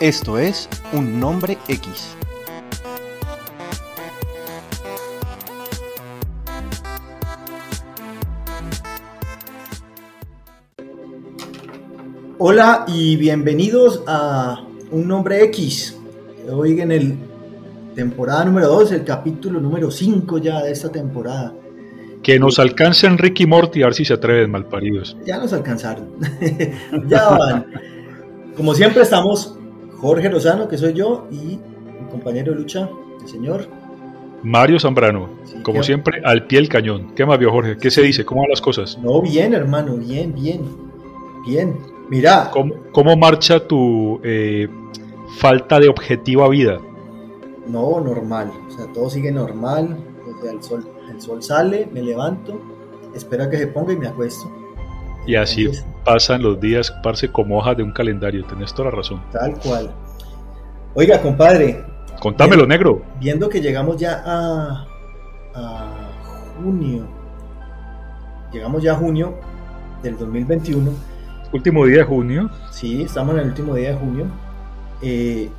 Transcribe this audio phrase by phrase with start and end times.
[0.00, 2.16] Esto es Un Nombre X.
[12.38, 15.98] Hola y bienvenidos a Un Nombre X.
[16.50, 17.29] Hoy en el
[18.00, 21.52] temporada número 2, el capítulo número 5 ya de esta temporada.
[22.22, 25.18] Que nos alcancen Ricky Morty a ver si se atreven, malparidos.
[25.26, 26.08] Ya nos alcanzaron.
[27.08, 27.66] ya van.
[28.56, 29.54] Como siempre estamos
[29.98, 31.58] Jorge Lozano, que soy yo, y
[32.00, 32.88] mi compañero de lucha,
[33.20, 33.68] el señor
[34.42, 35.28] Mario Zambrano,
[35.62, 37.14] como siempre, al pie del cañón.
[37.14, 37.76] ¿Qué más vio Jorge?
[37.76, 38.24] ¿Qué se dice?
[38.24, 38.96] ¿Cómo van las cosas?
[38.96, 40.62] No, bien, hermano, bien, bien.
[41.46, 41.76] Bien.
[42.08, 42.50] Mira.
[42.92, 44.68] ¿Cómo, marcha tu eh,
[45.38, 46.80] falta de objetiva vida?
[47.70, 48.52] No, normal.
[48.68, 49.96] O sea, todo sigue normal.
[50.48, 52.60] el sol, el sol sale, me levanto,
[53.14, 54.50] espero a que se ponga y me acuesto.
[55.26, 55.70] Y así
[56.04, 58.44] pasan los días, parce, como hojas de un calendario.
[58.46, 59.22] Tenés toda la razón.
[59.30, 59.90] Tal cual.
[60.94, 61.84] Oiga, compadre.
[62.20, 63.02] Contámelo, negro.
[63.20, 64.86] Viendo que llegamos ya a,
[66.62, 67.06] junio.
[68.52, 69.34] Llegamos ya a junio
[70.02, 70.90] del 2021.
[71.52, 72.50] Último día de junio.
[72.70, 74.26] Sí, estamos en el último día de junio.
[75.02, 75.50] Eh,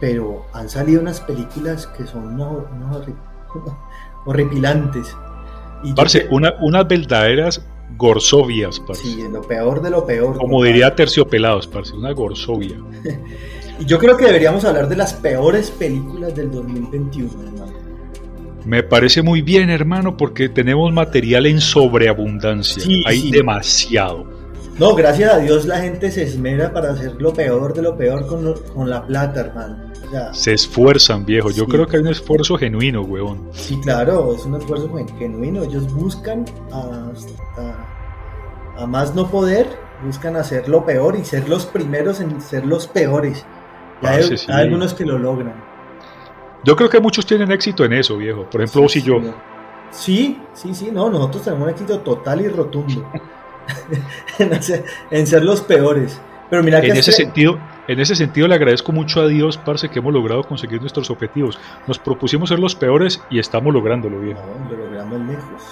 [0.00, 2.40] pero han salido unas películas que son
[4.26, 5.16] horripilantes.
[5.82, 7.64] Y Parce, una, unas verdaderas
[7.96, 9.02] gorsovias, parce.
[9.02, 10.36] Sí, lo peor de lo peor.
[10.36, 12.76] Como diría terciopelados, parce, una gorsovia.
[13.80, 17.58] y yo creo que deberíamos hablar de las peores películas del 2021, hermano.
[18.64, 22.82] Me parece muy bien, hermano, porque tenemos material en sobreabundancia.
[23.06, 24.26] Hay demasiado.
[24.78, 28.26] No, gracias a Dios la gente se esmera para hacer lo peor de lo peor
[28.26, 29.87] con, con la plata, hermano.
[30.32, 31.50] Se esfuerzan, viejo.
[31.50, 33.48] Yo creo que hay un esfuerzo genuino, weón.
[33.52, 35.62] Sí, claro, es un esfuerzo genuino.
[35.62, 36.44] Ellos buscan
[38.78, 39.66] a más no poder,
[40.04, 43.44] buscan hacer lo peor y ser los primeros en ser los peores.
[44.02, 45.54] Ya hay, algunos que lo logran.
[46.64, 48.48] Yo creo que muchos tienen éxito en eso, viejo.
[48.48, 49.20] Por ejemplo, vos y yo.
[49.90, 53.10] Sí, sí, sí, no, nosotros tenemos un éxito total y rotundo.
[55.10, 56.20] en, ser los peores.
[56.50, 59.88] Pero mira que en ese sentido, en ese sentido le agradezco mucho a Dios, parce,
[59.88, 61.58] que hemos logrado conseguir nuestros objetivos.
[61.86, 64.36] Nos propusimos ser los peores y estamos lográndolo bien.
[64.70, 65.62] lo logramos lejos,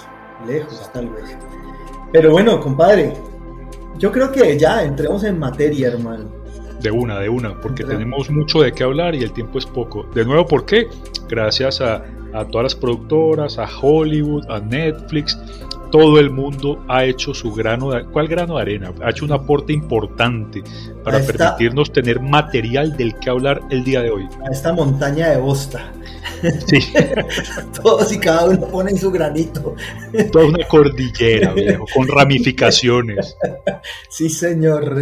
[0.47, 1.37] lejos tal vez.
[2.13, 3.13] Pero bueno, compadre,
[3.99, 6.25] yo creo que ya entremos en materia, hermano.
[6.81, 10.05] De una, de una, porque tenemos mucho de qué hablar y el tiempo es poco.
[10.15, 10.89] De nuevo, ¿por qué?
[11.29, 12.03] Gracias a,
[12.33, 15.39] a todas las productoras, a Hollywood, a Netflix,
[15.91, 18.93] todo el mundo ha hecho su grano de, ¿cuál grano de arena?
[19.03, 20.63] Ha hecho un aporte importante
[21.05, 24.29] para permitirnos tener material del que hablar el día de hoy.
[24.47, 25.93] A esta montaña de bosta.
[26.67, 26.81] Sí.
[27.83, 29.75] Todos y cada uno ponen su granito.
[30.33, 33.37] Toda una cordillera, viejo, con ramificaciones.
[34.09, 34.97] Sí, señor.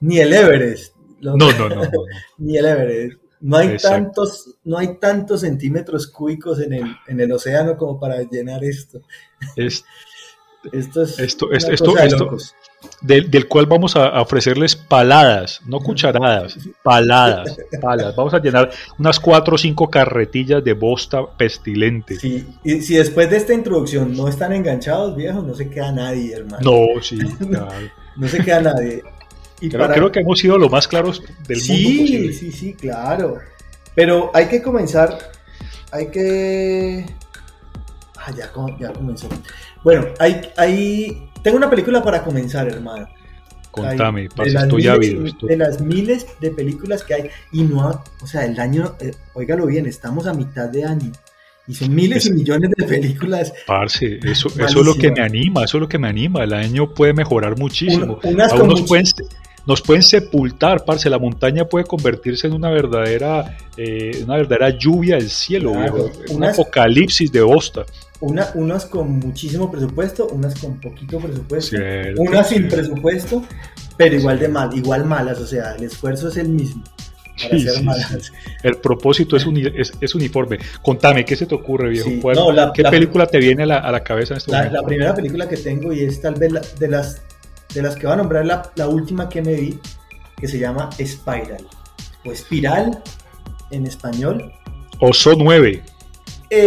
[0.00, 0.94] Ni el Everest.
[1.20, 1.90] No, no, no, no.
[2.38, 3.23] Ni el Everest.
[3.44, 8.22] No hay, tantos, no hay tantos centímetros cúbicos en el, en el océano como para
[8.22, 9.02] llenar esto.
[9.56, 12.36] esto es esto, esto, esto,
[13.02, 18.16] del, cual vamos a ofrecerles paladas, no cucharadas, paladas, paladas.
[18.16, 22.16] Vamos a llenar unas cuatro o cinco carretillas de bosta pestilente.
[22.16, 26.34] Sí, y si después de esta introducción no están enganchados, viejos, no se queda nadie,
[26.34, 26.62] hermano.
[26.62, 27.18] No, sí,
[28.16, 29.02] no se queda nadie.
[29.60, 31.60] Y creo, que hemos sido lo más claros del mundo.
[31.60, 33.38] Sí, sí, sí, claro.
[33.94, 35.18] Pero hay que comenzar,
[35.92, 37.06] hay que...
[38.18, 39.28] Ah, ya, ya comenzó.
[39.82, 41.30] Bueno, hay, hay...
[41.42, 43.06] tengo una película para comenzar, hermano.
[43.70, 45.24] Contame, estoy ávido.
[45.42, 49.66] De las miles de películas que hay, y no, o sea, el año, eh, óigalo
[49.66, 51.10] bien, estamos a mitad de año.
[51.66, 53.52] Y son miles y millones de películas.
[53.66, 56.44] Parce, eso, eso es lo que me anima, eso es lo que me anima.
[56.44, 58.18] El año puede mejorar muchísimo.
[58.22, 59.06] Algunos pueden,
[59.66, 61.08] nos pueden sepultar, parce.
[61.08, 65.72] La montaña puede convertirse en una verdadera, eh, una verdadera lluvia del cielo,
[66.30, 67.86] un apocalipsis de hosta.
[68.20, 71.76] Una, unas con muchísimo presupuesto, unas con poquito presupuesto,
[72.16, 73.42] unas sin presupuesto,
[73.96, 76.84] pero igual de mal, igual malas, o sea, el esfuerzo es el mismo.
[78.62, 79.44] El propósito es,
[80.00, 80.58] es, uniforme.
[80.82, 82.10] Contame, ¿qué se te ocurre, viejo?
[82.72, 84.74] ¿Qué película te viene a la, cabeza en este momento?
[84.74, 87.22] La primera película que tengo y es tal vez de las
[87.74, 89.78] de las que voy a nombrar la, última que me vi,
[90.36, 91.66] que se llama Spiral,
[92.24, 93.02] o Espiral
[93.70, 94.52] en español.
[95.00, 95.82] Oso 9.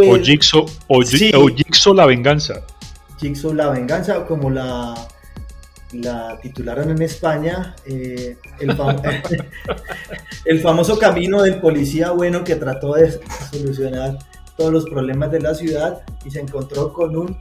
[0.09, 2.61] o Jigsaw, o, Jigsaw la venganza.
[3.19, 4.95] Jigsaw la venganza, como la,
[5.93, 8.69] la titularon en España, eh, el,
[10.45, 13.19] el, famoso camino del policía bueno que trató de
[13.51, 14.17] solucionar
[14.57, 17.37] todos los problemas de la ciudad y se encontró con un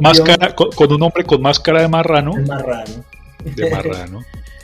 [0.00, 2.34] máscara, con, un hombre con máscara de marrano.
[2.34, 3.04] De marrano.
[3.44, 4.20] De marrano.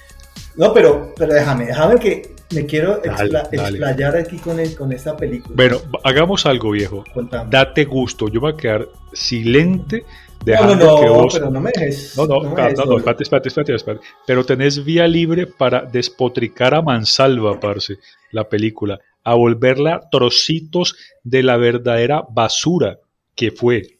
[0.57, 5.55] no, pero, pero déjame, déjame que me quiero explayar aquí con, con esta película.
[5.57, 7.05] Bueno, hagamos algo, viejo.
[7.51, 8.29] Date gusto.
[8.29, 10.05] Yo voy a quedar silente
[10.47, 11.35] dejando no, no, que vos...
[11.35, 12.17] pero no me dejes.
[12.17, 17.59] No, no, no, no, espérate, espérate, espérate, Pero tenés vía libre para despotricar a mansalva,
[17.59, 17.99] parce,
[18.31, 22.99] la película, a volverla trocitos de la verdadera basura
[23.35, 23.99] que fue.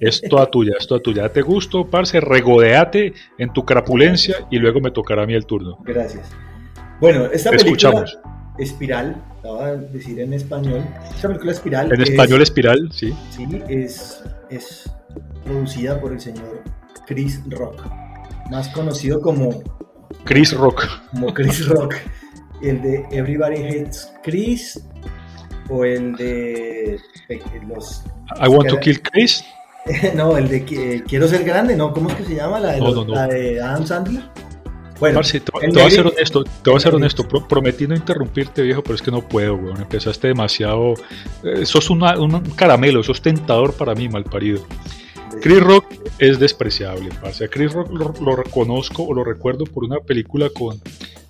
[0.00, 1.22] Es toda tuya, es toda tuya.
[1.22, 5.78] Date gusto, parce, regodeate en tu crapulencia y luego me tocará a mí el turno.
[5.84, 6.30] Gracias.
[7.00, 8.04] Bueno, esta película
[8.58, 10.82] Espiral, la voy a decir en español.
[11.14, 11.92] Esta película Espiral.
[11.92, 13.14] En español Espiral, sí.
[13.30, 14.90] Sí, es, es
[15.44, 16.62] producida por el señor
[17.06, 17.82] Chris Rock,
[18.50, 19.62] más conocido como
[20.24, 20.86] Chris Rock.
[21.10, 21.94] Como Chris Rock.
[22.62, 24.80] El de Everybody Hates Chris
[25.68, 26.98] o el de
[27.68, 28.02] los
[28.42, 29.44] I Want to Kill Chris.
[30.14, 31.92] no, el de Quiero ser grande, ¿no?
[31.92, 32.58] ¿Cómo es que se llama?
[32.58, 34.24] La de, La de Adam Sandler.
[34.98, 38.82] Bueno, te, voy a ser honesto, te voy a ser honesto, prometí no interrumpirte, viejo,
[38.82, 39.76] pero es que no puedo, weón.
[39.76, 40.94] Empezaste demasiado.
[41.44, 42.00] Eh, sos un
[42.56, 44.62] caramelo, sos tentador para mí, mal parido.
[45.40, 45.86] Chris Rock
[46.18, 47.44] es despreciable, parce.
[47.44, 50.80] A Chris Rock lo, reconozco o lo recuerdo por una película con,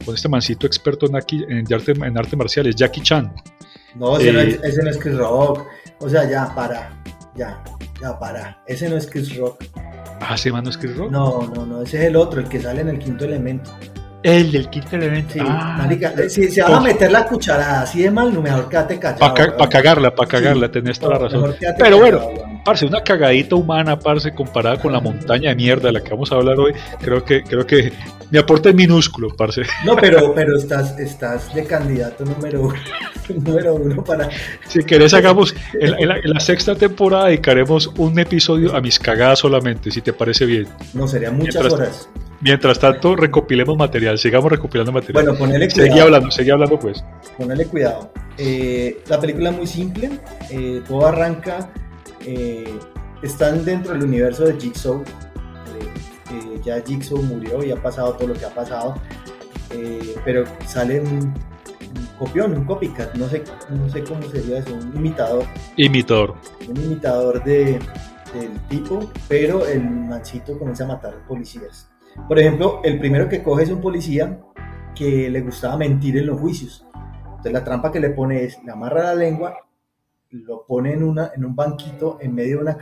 [0.05, 3.33] con este mancito experto en, aquí, en, arte, en arte marciales, Jackie Chan.
[3.95, 5.67] No, ese, no es, eh, ese no es Chris Rock.
[6.01, 7.03] O sea, ya, para.
[7.35, 7.63] Ya,
[8.01, 8.63] ya, para.
[8.67, 9.65] Ese no es Chris Rock.
[10.21, 11.11] Ah, ¿se llama Chris Rock?
[11.11, 13.71] No, no, no, ese es el otro, el que sale en el quinto elemento.
[14.27, 15.35] El del quinto elemento.
[15.35, 18.69] Sí, ah, marica, si se va a meter la cucharada así de mal, no mejor
[18.69, 19.33] quédate callado.
[19.57, 21.55] Para cagarla, para cagarla, tenés toda la razón.
[21.79, 22.29] Pero bueno,
[22.65, 26.33] parce, una cagadita humana, parce, comparada con la montaña de mierda de la que vamos
[26.33, 27.93] a hablar hoy, creo que, creo que
[28.33, 29.63] mi aporte es minúsculo, parce.
[29.85, 32.75] No, pero, pero estás, estás de candidato número uno,
[33.29, 34.29] número uno para.
[34.67, 40.01] Si querés, hagamos en, la, sexta temporada dedicaremos un episodio a mis cagadas solamente, si
[40.01, 40.67] te parece bien.
[40.95, 42.09] No, serían muchas horas.
[42.41, 45.25] Mientras tanto, recopilemos material, sigamos recopilando material.
[45.25, 45.89] Bueno, ponele cuidado.
[45.89, 47.05] Seguí hablando, seguí hablando pues.
[47.39, 48.13] Ponele cuidado.
[48.39, 50.11] Eh, la película es muy simple,
[50.51, 51.71] eh, todo arranca,
[52.25, 52.79] eh,
[53.23, 55.03] están dentro del universo de Jigsaw.
[56.65, 58.95] ya Jigsaw murió y ha pasado todo lo que ha pasado,
[60.25, 61.33] pero sale un,
[62.19, 65.45] copión, un copycat, no sé, no sé cómo sería eso, un imitador.
[65.77, 66.35] Imitador.
[66.69, 67.79] Un imitador de,
[68.35, 71.89] del tipo, pero el manchito comienza a matar policías.
[72.29, 74.41] Por ejemplo, el primero que coge es un policía
[74.95, 76.85] que le gustaba mentir en los juicios.
[77.25, 79.57] Entonces la trampa que le pone es, le amarra la lengua,
[80.31, 82.79] lo pone en, una, en un banquito en medio de, una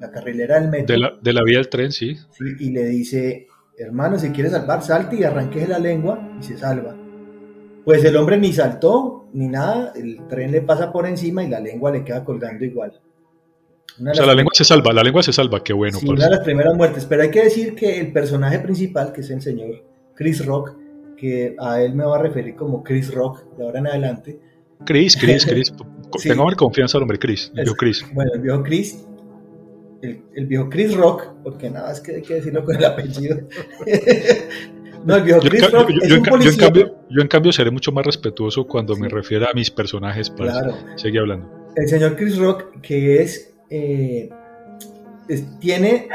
[0.00, 0.94] la carrilera del metro.
[0.94, 2.16] De la, de la vía del tren, sí.
[2.58, 3.46] Y le dice,
[3.78, 6.96] hermano, si quieres salvar, salte y arranque la lengua y se salva.
[7.84, 11.60] Pues el hombre ni saltó ni nada, el tren le pasa por encima y la
[11.60, 13.00] lengua le queda colgando igual
[13.98, 15.98] o sea, la lengua se salva, la lengua se salva, qué bueno.
[16.06, 19.30] una de las primeras muertes, pero hay que decir que el personaje principal, que es
[19.30, 19.82] el señor
[20.14, 20.76] Chris Rock,
[21.16, 24.38] que a él me va a referir como Chris Rock de ahora en adelante.
[24.84, 25.72] Chris, Chris, Chris.
[26.22, 28.04] Tengo confianza al hombre Chris, el viejo Chris.
[28.12, 29.06] Bueno, el viejo Chris,
[30.02, 33.38] el, viejo Chris Rock, porque nada, es que hay que decirlo con el apellido.
[35.04, 37.92] no, el viejo Chris Rock es un yo, en cambio, yo en cambio seré mucho
[37.92, 40.30] más respetuoso cuando me refiera a mis personajes.
[40.30, 40.76] Para claro.
[40.96, 41.50] seguir hablando.
[41.74, 44.28] El señor Chris Rock, que es eh,
[45.60, 46.08] tiene...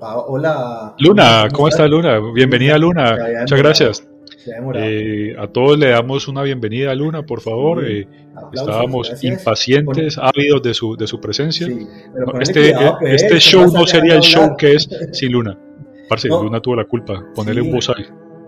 [0.00, 0.94] Ah, hola.
[0.98, 2.20] Luna, ¿cómo está Luna?
[2.34, 4.08] Bienvenida Luna, muchas gracias.
[4.74, 7.84] Eh, a todos le damos una bienvenida a Luna, por favor.
[7.84, 8.06] Eh,
[8.52, 11.66] estábamos impacientes, ávidos de su, de su presencia.
[12.40, 15.58] este este show no sería el show que es sin Luna.
[16.08, 17.24] Parce, Luna tuvo la culpa.
[17.34, 18.04] Ponerle un voz ahí.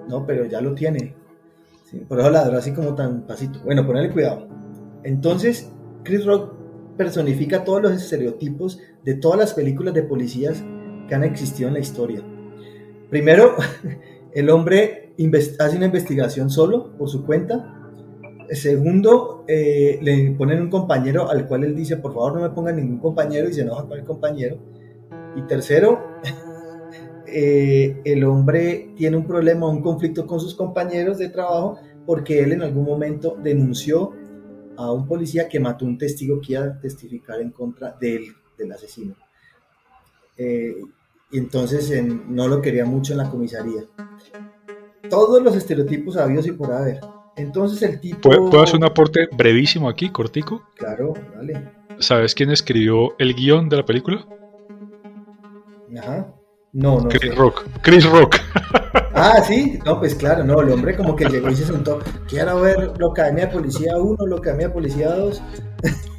[0.09, 1.15] No, pero ya lo tiene.
[2.07, 3.61] por eso ladró así como tan pasito.
[3.65, 4.47] Bueno, ponerle cuidado.
[5.03, 5.73] Entonces,
[6.05, 6.58] Chris Rock
[6.99, 10.63] personifica todos los estereotipos de todas las películas de policías
[11.09, 12.23] que han existido en la historia.
[13.09, 13.55] Primero,
[14.33, 15.15] el hombre
[15.59, 17.75] hace una investigación solo, por su cuenta.
[18.51, 22.77] Segundo, eh, le ponen un compañero al cual él dice, por favor no me pongan
[22.77, 24.59] ningún compañero y se enoja con el compañero.
[25.37, 26.19] Y tercero,
[27.27, 32.53] eh, el hombre tiene un problema, un conflicto con sus compañeros de trabajo porque él
[32.53, 34.13] en algún momento denunció
[34.79, 38.71] a un policía que mató un testigo que iba a testificar en contra del, del
[38.71, 39.17] asesino.
[40.37, 40.77] Eh,
[41.33, 41.91] y entonces
[42.29, 43.83] no lo quería mucho en la comisaría.
[45.11, 47.01] Todos los estereotipos habidos y por haber.
[47.37, 48.21] Entonces el tipo...
[48.21, 50.63] ¿Puedo, hacer un aporte brevísimo aquí, cortico?
[50.77, 51.73] Claro, dale.
[51.99, 54.25] ¿Sabes quién escribió el guion de la película?
[55.99, 56.33] Ajá.
[56.73, 57.09] No, no.
[57.09, 57.67] Chris Rock.
[57.83, 58.37] Chris Rock.
[59.21, 61.99] Ah, sí, no, pues claro, no, el hombre como que llegó y se sentó,
[62.29, 65.43] quiero ver lo Academia de Policía 1, lo Academia de Policía 2.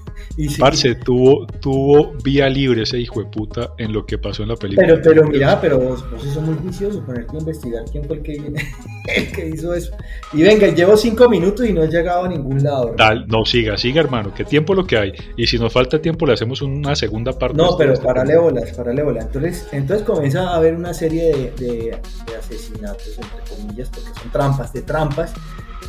[0.57, 4.55] Parce, tuvo, tuvo vía libre ese hijo de puta en lo que pasó en la
[4.55, 4.87] película.
[4.87, 8.21] Pero, pero mira, pero vos, vos sos muy juicioso, ponerte a investigar quién fue el
[8.21, 8.33] que,
[9.15, 9.91] el que hizo eso.
[10.31, 12.93] Y venga, llevo cinco minutos y no he llegado a ningún lado.
[12.95, 15.13] Tal, no, siga, siga, hermano, que tiempo lo que hay.
[15.35, 17.57] Y si nos falta tiempo, le hacemos una segunda parte.
[17.57, 19.25] No, pero para bolas, para bolas.
[19.25, 24.31] Entonces, entonces comienza a haber una serie de, de, de asesinatos, entre comillas, porque son
[24.31, 25.33] trampas, de trampas,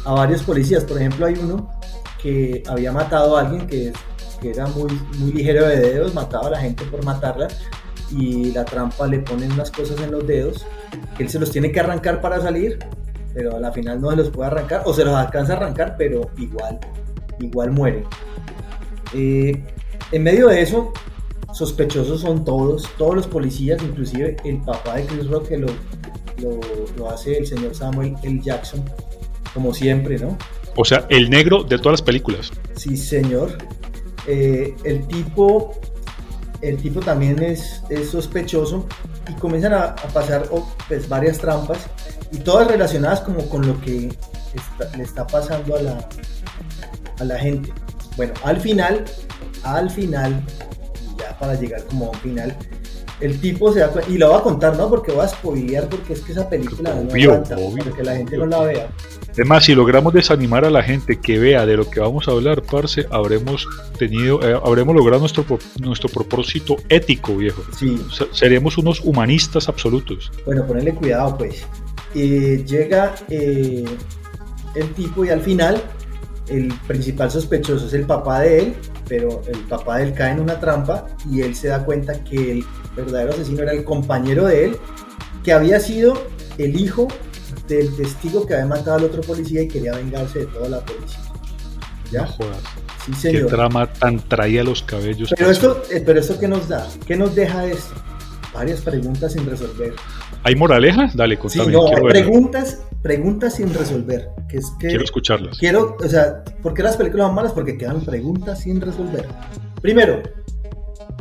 [0.04, 0.84] a varios policías.
[0.84, 1.70] Por ejemplo, hay uno
[2.20, 3.92] que había matado a alguien que,
[4.40, 7.48] que era muy, muy ligero de dedos, mataba a la gente por matarla
[8.10, 10.66] y la trampa le ponen unas cosas en los dedos
[11.16, 12.78] que él se los tiene que arrancar para salir,
[13.34, 15.94] pero a la final no se los puede arrancar o se los alcanza a arrancar,
[15.96, 16.78] pero igual,
[17.38, 18.04] igual muere.
[19.14, 19.62] Eh,
[20.12, 20.92] en medio de eso,
[21.52, 25.68] sospechosos son todos, todos los policías, inclusive el papá de Chris Rock que lo,
[26.38, 26.60] lo,
[26.96, 28.40] lo hace el señor Samuel L.
[28.42, 28.84] Jackson,
[29.54, 30.36] como siempre, ¿no?
[30.76, 32.52] O sea, el negro de todas las películas.
[32.76, 33.58] Sí, señor.
[34.26, 35.74] Eh, el tipo
[36.62, 38.86] el tipo también es, sospechoso
[39.28, 41.78] y comienzan a, pasar oh, pues, varias trampas
[42.32, 44.14] y todas relacionadas como con lo que
[44.96, 46.08] le está pasando a la,
[47.18, 47.72] a la gente.
[48.16, 49.04] Bueno, al final,
[49.62, 50.42] al final,
[51.18, 52.56] ya para llegar como a un final,
[53.20, 54.88] el tipo se da cuenta, y lo voy a contar, ¿no?
[54.88, 57.84] Porque voy a spoilear, porque es que esa película no aguanta, obvio.
[57.84, 58.90] para que la gente no la vea.
[59.32, 62.62] Además, si logramos desanimar a la gente que vea de lo que vamos a hablar,
[62.62, 63.66] parce, habremos
[63.98, 65.44] tenido, eh, habremos logrado nuestro,
[65.78, 67.62] nuestro propósito ético, viejo.
[67.76, 68.00] Sí,
[68.32, 70.32] seremos unos humanistas absolutos.
[70.44, 71.64] Bueno, ponerle cuidado, pues.
[72.14, 73.84] Eh, llega eh,
[74.74, 75.80] el tipo y al final
[76.48, 78.74] el principal sospechoso es el papá de él,
[79.08, 82.52] pero el papá de él cae en una trampa y él se da cuenta que
[82.52, 82.64] el
[82.96, 84.76] verdadero asesino era el compañero de él,
[85.44, 86.14] que había sido
[86.58, 87.08] el hijo
[87.68, 91.20] del testigo que había matado al otro policía y quería vengarse de toda la policía.
[92.06, 92.26] No ¿Ya?
[92.26, 92.58] jodas.
[93.06, 93.46] Sí, Qué señor.
[93.46, 95.32] trama tan traía los cabellos.
[95.36, 96.86] Pero esto, eh, pero esto qué nos da?
[97.06, 97.94] ¿Qué nos deja esto?
[98.52, 99.94] Varias preguntas sin resolver.
[100.42, 101.10] ¿Hay moraleja?
[101.14, 101.72] Dale, Sí, contame.
[101.72, 102.20] no, quiero, verla.
[102.20, 104.28] preguntas, preguntas sin resolver.
[104.48, 105.56] Que es que quiero escucharlas.
[105.58, 107.52] quiero, o sea, ¿por qué las películas son malas?
[107.52, 109.26] Porque quedan preguntas sin resolver.
[109.80, 110.20] Primero,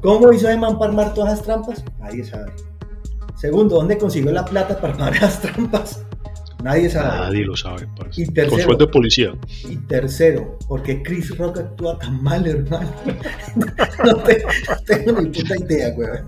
[0.01, 1.83] ¿cómo hizo Eman para armar todas las trampas?
[1.99, 2.51] Nadie sabe.
[3.35, 6.03] Segundo, ¿dónde consiguió la plata para armar las trampas?
[6.61, 7.07] Nadie sabe.
[7.19, 8.21] Nadie lo sabe, parce.
[8.21, 9.33] Y Con sueldo de policía.
[9.69, 12.91] Y tercero, ¿por qué Chris Rock actúa tan mal, hermano?
[14.05, 16.25] no, te- no tengo ni puta idea, weón.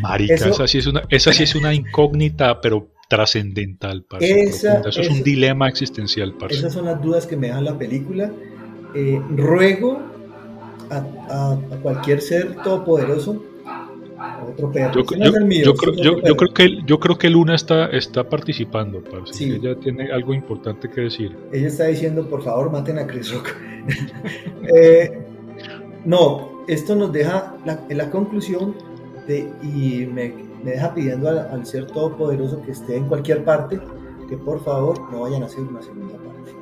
[0.00, 4.42] Marica, Eso- esa, sí es una, esa sí es una incógnita, pero trascendental, parce.
[4.42, 4.80] Esa-.
[4.80, 6.56] Eso es esa- un dilema existencial, parce.
[6.58, 8.28] Esas son las dudas que me deja la película.
[8.96, 10.02] Eh, ruego
[10.92, 13.42] a, a- a cualquier ser todopoderoso,
[14.52, 17.54] otro perro, Yo, yo- mío, yo creo, otro yo- creo que yo creo que Luna
[17.56, 19.32] está, está participando, parce.
[19.34, 19.52] Sí.
[19.60, 21.36] Ella tiene algo importante que decir.
[21.52, 23.48] Ella está diciendo, por favor, maten a Chris Rock.
[24.74, 25.10] Eh,
[26.04, 28.74] no, esto nos deja la, en la conclusión
[29.26, 30.32] de, y me,
[30.62, 33.80] me deja pidiendo al, al ser todopoderoso que esté en cualquier parte,
[34.28, 36.52] que por favor no vayan a hacer una segunda parte.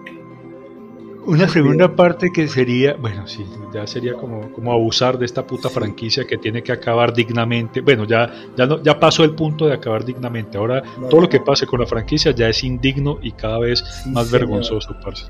[1.27, 5.69] Una segunda parte que sería, bueno, sí, ya sería como, como abusar de esta puta
[5.69, 7.83] franquicia que tiene que acabar dignamente.
[7.83, 10.57] Bueno, ya, ya, no, ya pasó el punto de acabar dignamente.
[10.57, 13.81] Ahora No, todo lo que pase con la franquicia ya es indigno y cada vez
[14.03, 14.41] Sí, más señor.
[14.41, 15.27] vergonzoso, parce.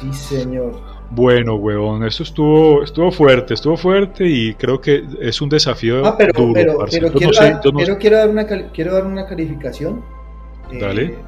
[0.00, 0.80] Sí, señor.
[1.10, 6.14] Bueno, huevón, esto estuvo, estuvo fuerte, estuvo fuerte y creo que es un desafío Ah,
[6.16, 6.98] pero, duro, pero, parce.
[7.00, 7.60] quiero, sé, dar,
[7.98, 10.02] quiero, dar una, quiero dar una calificación.
[10.70, 11.18] eh, Dale.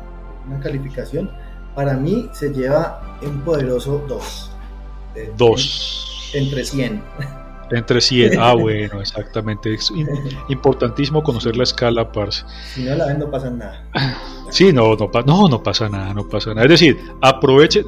[0.46, 1.30] Una calificación.
[1.74, 4.50] Para mí se lleva un poderoso 2.
[5.36, 6.30] dos.
[6.34, 7.02] Entre 100.
[7.70, 8.32] Entre 100.
[8.40, 9.74] Ah, bueno, exactamente.
[9.74, 9.92] Es
[10.48, 12.44] importantísimo conocer la escala, parce.
[12.74, 13.84] Si no la ven, no pasa nada.
[14.50, 16.64] Sí, no, no, no, no pasa nada, no pasa nada.
[16.64, 17.84] Es decir, aprovechen,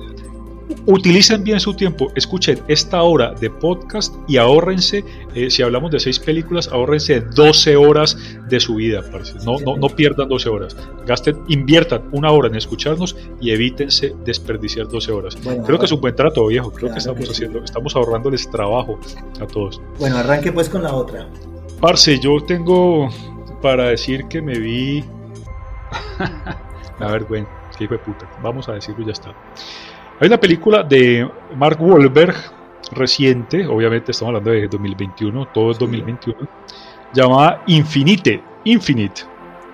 [0.87, 5.04] utilicen bien su tiempo, escuchen esta hora de podcast y ahórrense,
[5.35, 8.16] eh, si hablamos de seis películas, ahórrense 12 horas
[8.49, 9.35] de su vida, parce.
[9.44, 10.76] No, no, no pierdan 12 horas.
[11.06, 15.38] Gasten, inviertan una hora en escucharnos y evítense desperdiciar 12 horas.
[15.44, 16.70] Bueno, Creo que es un buen trato, viejo.
[16.70, 17.32] Creo Claro que estamos que sí.
[17.32, 18.99] haciendo, estamos ahorrándoles trabajo
[19.40, 19.80] a todos.
[19.99, 21.28] Bueno, arranque pues con la otra.
[21.80, 23.08] Parce, yo tengo
[23.62, 25.04] para decir que me vi.
[26.99, 28.28] a ver, bueno, qué hijo de puta.
[28.42, 29.35] Vamos a decirlo y ya está.
[30.20, 32.35] Hay una película de Mark Wahlberg
[32.92, 35.85] reciente, obviamente estamos hablando de 2021, todo es Sí.
[35.85, 36.38] 2021,
[37.12, 39.23] llamada Infinite, Infinite,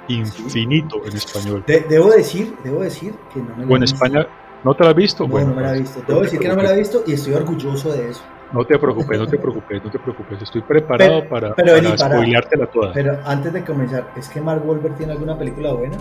[0.08, 1.62] infinito en español.
[1.66, 3.82] De- debo decir, debo decir que no me la O en.
[3.84, 4.26] España,
[4.64, 5.24] ¿no te la has visto?
[5.24, 6.02] No, bueno, no me la he parce, visto.
[6.12, 8.22] Debo decir que no me la he visto y estoy orgulloso de eso.
[8.52, 10.42] No te preocupes, no te preocupes, no te preocupes.
[10.42, 12.14] Estoy preparado Pero- para, pero para vení, para.
[12.14, 12.92] spoileártela toda.
[12.92, 15.96] Pero antes de comenzar, ¿es que Mark Wahlberg tiene alguna película buena?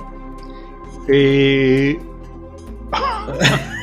[1.07, 1.97] Eh,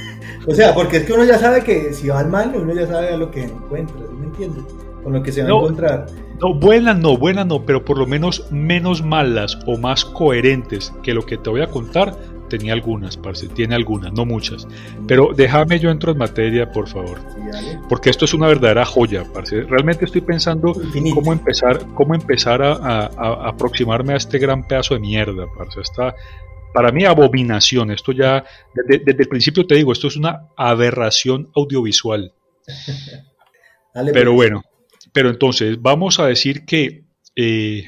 [0.48, 2.86] O sea, porque es que uno ya sabe que si va al mal, uno ya
[2.86, 4.64] sabe a lo que encuentra, ¿me entiendes?
[5.04, 6.06] Con lo que se va a encontrar.
[6.40, 11.12] No, buenas no, buenas no, pero por lo menos menos malas o más coherentes que
[11.12, 12.16] lo que te voy a contar,
[12.48, 14.66] tenía algunas, parce, tiene algunas, no muchas.
[15.06, 17.18] Pero déjame yo entro en materia, por favor.
[17.88, 19.62] Porque esto es una verdadera joya, parce.
[19.64, 20.72] Realmente estoy pensando
[21.14, 23.06] cómo empezar, cómo empezar a,
[23.48, 25.80] aproximarme a este gran pedazo de mierda, parce.
[25.80, 26.14] Está,
[26.78, 27.90] para mí, abominación.
[27.90, 32.32] Esto ya, desde, desde el principio te digo, esto es una aberración audiovisual.
[34.12, 34.36] pero pues.
[34.36, 34.62] bueno,
[35.12, 37.02] pero entonces vamos a decir que,
[37.34, 37.82] eh,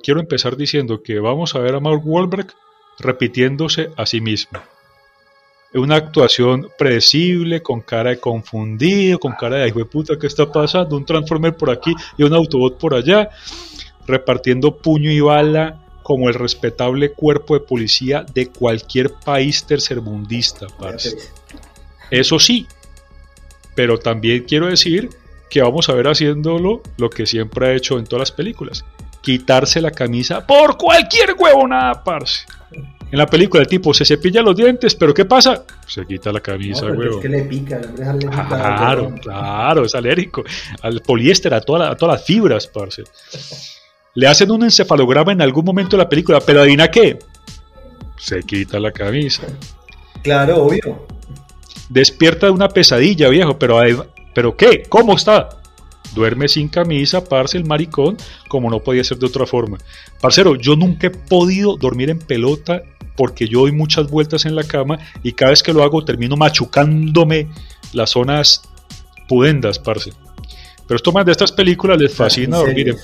[0.00, 2.46] quiero empezar diciendo que vamos a ver a Mark Wahlberg
[3.00, 4.60] repitiéndose a sí mismo.
[5.74, 10.52] Una actuación predecible, con cara de confundido, con cara de hijo de puta, ¿qué está
[10.52, 10.96] pasando?
[10.96, 13.28] Un Transformer por aquí y un Autobot por allá,
[14.06, 20.68] repartiendo puño y bala como el respetable cuerpo de policía de cualquier país tercermundista,
[22.12, 22.64] Eso sí,
[23.74, 25.10] pero también quiero decir
[25.50, 28.84] que vamos a ver haciéndolo lo que siempre ha hecho en todas las películas.
[29.20, 32.46] Quitarse la camisa por cualquier huevonada, parce.
[33.10, 35.64] En la película el tipo se cepilla los dientes, pero ¿qué pasa?
[35.88, 38.46] Se quita la camisa, no, Es que le pica, el hombre es alérgico.
[38.46, 40.44] Claro, claro, es alérgico.
[40.82, 43.02] Al poliéster, a, todas las fibras, parce.
[44.16, 47.18] Le hacen un encefalograma en algún momento de la película, pero adivina qué.
[48.18, 49.42] Se quita la camisa.
[50.22, 51.06] Claro, obvio.
[51.90, 53.78] Despierta de una pesadilla, viejo, pero
[54.34, 54.82] ¿Pero qué?
[54.88, 55.50] ¿Cómo está?
[56.14, 58.16] Duerme sin camisa, parce el maricón,
[58.48, 59.76] como no podía ser de otra forma.
[60.20, 62.82] Parcero, yo nunca he podido dormir en pelota
[63.16, 66.36] porque yo doy muchas vueltas en la cama y cada vez que lo hago termino
[66.36, 67.48] machucándome
[67.92, 68.62] las zonas
[69.28, 70.12] pudendas, parce.
[70.86, 72.96] Pero esto más de estas películas les fascina dormir en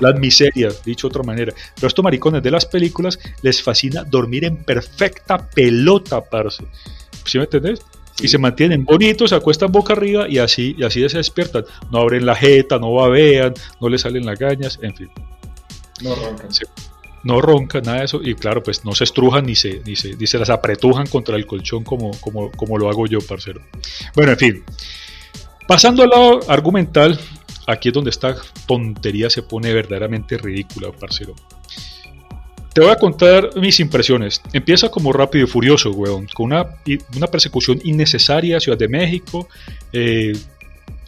[0.00, 1.52] las miserias, dicho de otra manera.
[1.74, 6.64] Pero estos maricones de las películas les fascina dormir en perfecta pelota, parce.
[7.24, 7.80] ¿Sí me entendés?
[8.22, 11.64] y se mantienen bonitos, se acuestan boca arriba y así, y así se despiertan.
[11.90, 15.10] No abren la jeta, no babean, no les salen las gañas, en fin.
[16.02, 16.48] No roncan.
[17.24, 18.20] no roncan, nada de eso.
[18.22, 21.36] Y claro, pues no se estrujan ni se, ni se, ni se las apretujan contra
[21.36, 23.60] el colchón como, como, como lo hago yo, parcero.
[24.14, 24.64] Bueno, en fin.
[25.66, 27.18] Pasando al lado argumental,
[27.70, 31.34] aquí es donde esta tontería se pone verdaderamente ridícula, parcero.
[32.72, 34.40] Te voy a contar mis impresiones.
[34.52, 36.66] Empieza como rápido y furioso, weón, con una,
[37.16, 39.48] una persecución innecesaria a Ciudad de México,
[39.92, 40.32] eh,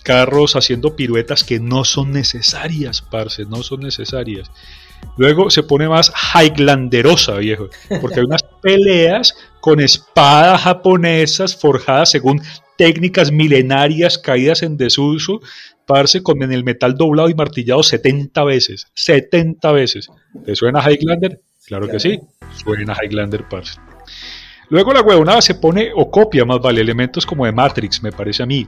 [0.02, 4.50] carros haciendo piruetas que no son necesarias, parce, no son necesarias.
[5.16, 7.68] Luego se pone más highlanderosa, viejo,
[8.00, 12.40] porque hay unas peleas con espadas japonesas forjadas según
[12.82, 15.40] técnicas milenarias caídas en desuso,
[15.86, 20.08] parce, con el metal doblado y martillado 70 veces, 70 veces.
[20.44, 21.40] ¿Te suena Highlander?
[21.64, 22.18] Claro que sí,
[22.56, 23.78] suena Highlander Parse.
[24.68, 28.42] Luego la huevonada se pone o copia más vale elementos como de Matrix, me parece
[28.42, 28.66] a mí,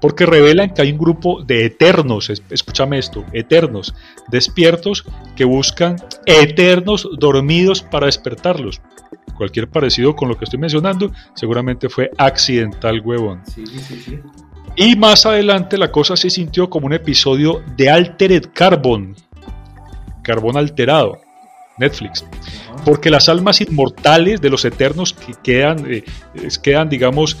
[0.00, 3.94] porque revelan que hay un grupo de eternos, escúchame esto, eternos,
[4.28, 5.04] despiertos
[5.36, 8.80] que buscan eternos dormidos para despertarlos.
[9.36, 13.42] Cualquier parecido con lo que estoy mencionando seguramente fue accidental, huevón.
[13.46, 14.18] Sí, sí, sí.
[14.76, 19.16] Y más adelante la cosa se sintió como un episodio de Altered Carbon,
[20.22, 21.20] carbón alterado
[21.78, 22.24] Netflix.
[22.84, 26.04] Porque las almas inmortales de los eternos que quedan, eh,
[26.62, 27.36] quedan digamos,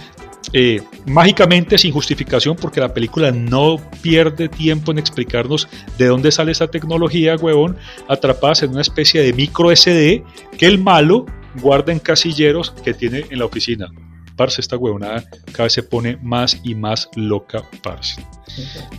[0.52, 6.52] eh, mágicamente sin justificación, porque la película no pierde tiempo en explicarnos de dónde sale
[6.52, 7.76] esa tecnología, huevón,
[8.08, 10.24] atrapadas en una especie de micro SD
[10.56, 11.26] que el malo
[11.60, 13.88] guarda en casilleros que tiene en la oficina.
[14.36, 18.24] Parce, esta huevonada cada vez se pone más y más loca, Parce.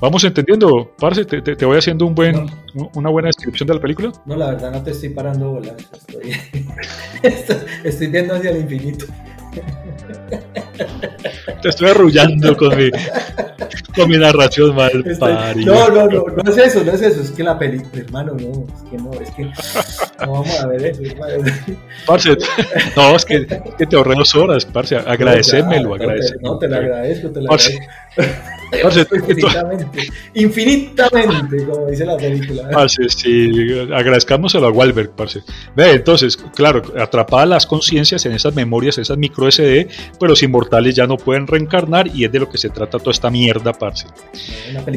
[0.02, 2.48] Vamos entendiendo, Parce, te, voy haciendo un buen,
[2.94, 4.12] una buena descripción de la película.
[4.26, 6.36] No, la verdad no te estoy parando bolas, estoy,
[7.86, 9.06] estoy viendo hacia el infinito.
[11.62, 12.89] Te estoy arrullando con mi,
[13.96, 14.92] con mi narración mal
[15.65, 18.65] No, no, no, no es eso, no es eso, es que la película, hermano, no,
[18.74, 21.44] es que no, es que no vamos a ver eso, hermano.
[22.06, 22.38] Parce,
[22.96, 26.54] no, es que, que te ahorré dos horas, parce, agradecémelo, agradecémelo.
[26.54, 27.86] No, te, lo agradezco, te lo agradezco.
[28.74, 32.70] infinitamente, infinitamente, como dice la película.
[32.72, 35.42] Parce, sí, agradezcámoselo a Walberg, parce.
[35.76, 39.88] Ve, entonces, claro, atrapadas las conciencias en esas memorias, esas micro SD,
[40.20, 43.12] pero los inmortales ya no pueden reencarnar y es de lo que se trata toda
[43.12, 44.08] esta mierda, parce.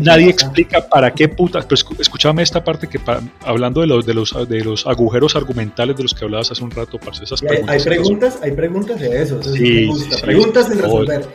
[0.01, 3.01] Nadie explica para qué puta, pues escúchame esta parte que
[3.45, 6.71] hablando de los, de los de los agujeros argumentales de los que hablabas hace un
[6.71, 7.75] rato, parce, esas preguntas.
[7.75, 9.89] Hay, preguntas, hay preguntas de eso, sí,
[10.23, 11.29] preguntas en resolver.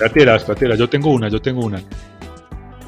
[0.00, 1.82] Espérate, yo tengo una, yo tengo una.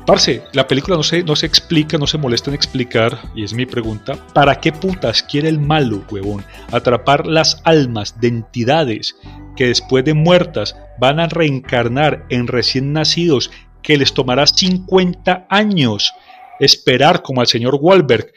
[0.06, 3.54] Parce, la película no se, no se explica, no se molesta en explicar, y es
[3.54, 6.44] mi pregunta, ¿para qué putas quiere el malo, huevón?
[6.72, 9.16] Atrapar las almas de entidades
[9.56, 13.50] que después de muertas van a reencarnar en recién nacidos
[13.82, 16.12] que les tomará 50 años
[16.60, 18.32] esperar como al señor Wahlberg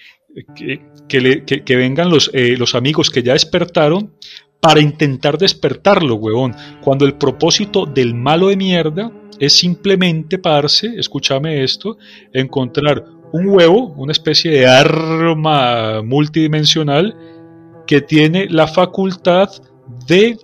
[1.08, 4.13] que, vengan los, eh, los amigos que ya despertaron
[4.60, 6.56] para intentar despertarlo, huevón.
[6.82, 11.97] Cuando el propósito del malo de mierda es simplemente, parse, escúchame esto,
[12.34, 17.15] encontrar un huevo, una especie de arma multidimensional
[17.86, 19.49] que tiene la facultad
[20.08, 20.38] de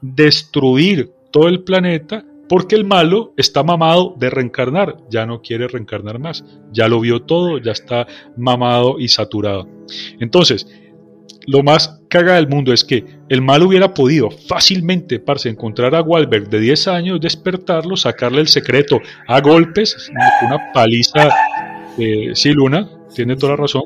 [0.00, 6.18] destruir todo el planeta porque el malo está mamado de reencarnar, ya no quiere reencarnar
[6.18, 8.06] más, ya lo vio todo, ya está
[8.36, 9.68] mamado y saturado.
[10.20, 10.66] Entonces,
[11.46, 16.02] lo más caga del mundo es que el malo hubiera podido fácilmente, parce, encontrar a
[16.02, 20.10] Walberg de 10 años, despertarlo, sacarle el secreto a golpes,
[20.44, 21.28] una paliza,
[21.98, 23.84] eh, sí, Luna, tiene toda la razón.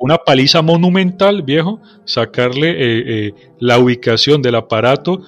[0.00, 5.22] Una paliza monumental, viejo, sacarle eh, eh, la ubicación del aparato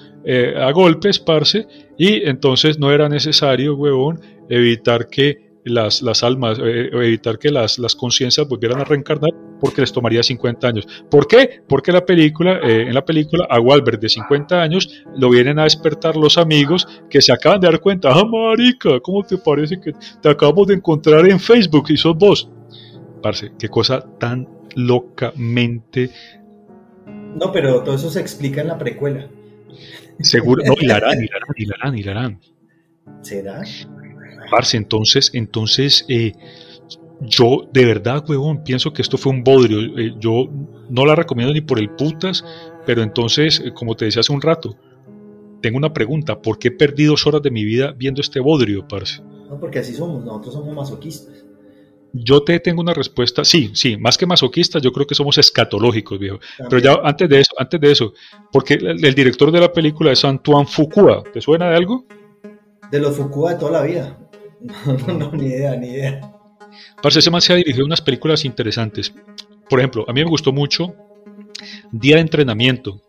[0.59, 1.67] a golpes, parce,
[1.99, 7.79] y entonces no era necesario, huevón, evitar que las, las almas, eh, evitar que las,
[7.79, 10.87] las conciencias volvieran a reencarnar porque les tomaría 50 años.
[11.09, 11.61] ¿Por qué?
[11.67, 15.63] Porque la película, eh, en la película a Walbert de 50 años lo vienen a
[15.63, 19.93] despertar los amigos que se acaban de dar cuenta, ah, marica, ¿cómo te parece que
[20.21, 22.49] te acabamos de encontrar en Facebook y sos vos?
[23.25, 26.11] Parce, qué cosa tan locamente...
[27.07, 29.27] No, pero todo eso se explica en la precuela.
[30.19, 32.39] Seguro, no, y la harán, y la harán, y la harán, y la harán.
[33.23, 33.63] ¿Será?
[34.51, 36.33] Parce, entonces, entonces eh,
[37.19, 39.79] yo de verdad, huevón, pienso que esto fue un bodrio.
[39.97, 40.47] Eh, yo
[40.91, 42.45] no la recomiendo ni por el putas,
[42.85, 44.77] pero entonces, eh, como te decía hace un rato,
[45.63, 46.39] tengo una pregunta.
[46.39, 49.23] ¿Por qué perdí dos horas de mi vida viendo este bodrio, parce?
[49.49, 51.44] No, porque así somos, nosotros somos masoquistas.
[52.17, 56.17] Yo te tengo una respuesta, sí, sí, más que masoquistas, yo creo que somos escatológicos,
[56.17, 56.39] viejo.
[56.69, 58.13] Pero ya antes de eso, antes de eso,
[58.53, 62.05] porque el, el director de la película es Antoine Fuqua, ¿te suena de algo?
[62.89, 64.17] De los Fuqua de toda la vida.
[65.07, 66.31] No, ni idea, ni idea.
[67.01, 69.13] Parce, ese man se ha dirigido unas películas interesantes.
[69.69, 70.95] Por ejemplo, a mí me gustó mucho
[71.91, 73.01] Día de Entrenamiento,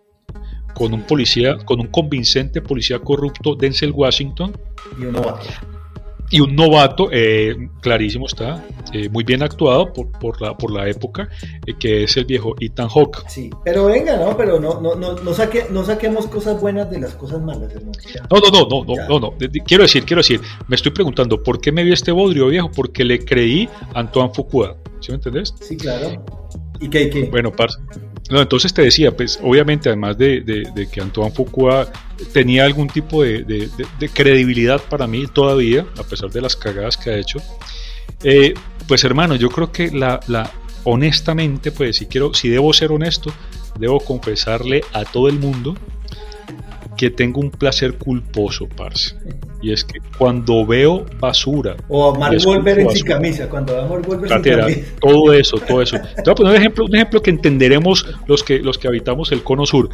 [0.74, 4.56] con un policía, con un convincente policía corrupto, Denzel Washington.
[5.00, 5.46] Y un novato.
[6.30, 10.88] Y un novato, eh, clarísimo está, eh, muy bien actuado por, por, la, por la
[10.88, 11.28] época,
[11.66, 13.24] eh, que es el viejo Ethan Hawke.
[13.28, 14.36] Sí, pero venga, ¿no?
[14.36, 17.92] Pero no, no, no, no, saque, no saquemos cosas buenas de las cosas malas, hermano.
[18.30, 19.34] No, no, no, no, no, no, no,
[19.64, 22.70] Quiero decir, quiero decir, me estoy preguntando, ¿por qué me vi este bodrio, viejo?
[22.74, 24.76] Porque le creí a Antoine Fuqua.
[25.00, 25.54] ¿Sí me entendés?
[25.60, 26.24] Sí, claro.
[26.80, 27.24] ¿Y qué, qué?
[27.24, 27.78] Bueno, parce.
[28.30, 31.90] No, entonces te decía, pues obviamente además de, de, que Antoine Fuqua
[32.32, 37.10] tenía algún tipo de, de, credibilidad para mí todavía, a pesar de las cagadas que
[37.10, 37.38] ha hecho,
[38.24, 38.54] eh,
[38.88, 40.50] pues hermano, yo creo que la, la,
[40.84, 43.32] honestamente, pues si quiero, si debo ser honesto,
[43.78, 45.76] debo confesarle a todo el mundo
[46.96, 49.14] que tengo un placer culposo, parce.
[49.66, 51.74] Y es que cuando veo basura.
[51.88, 54.80] O a Mark Wolver en sin camisa, cuando a Mark Wolver sin camisa.
[55.00, 55.98] Todo eso, todo eso.
[55.98, 59.32] Te voy a poner un ejemplo, un ejemplo que entenderemos los que, los que habitamos
[59.32, 59.88] el cono sur.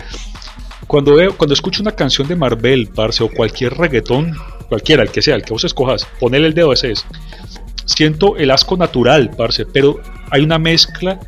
[0.86, 4.34] Cuando veo, cuando escucho una canción de Marvel, parce, o cualquier reggaetón,
[4.68, 7.06] cualquiera, el que sea, el que vos escojas, ponele el dedo ese es.
[7.86, 11.18] Siento el asco natural, parce, pero hay una mezcla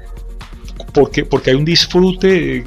[0.93, 2.65] porque, porque hay un disfrute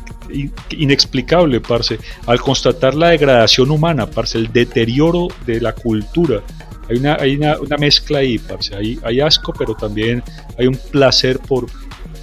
[0.72, 6.42] inexplicable, parce, al constatar la degradación humana, parce, el deterioro de la cultura.
[6.90, 10.24] Hay una, hay una, mezcla ahí, parce, hay, hay, asco, pero también
[10.58, 11.68] hay un placer por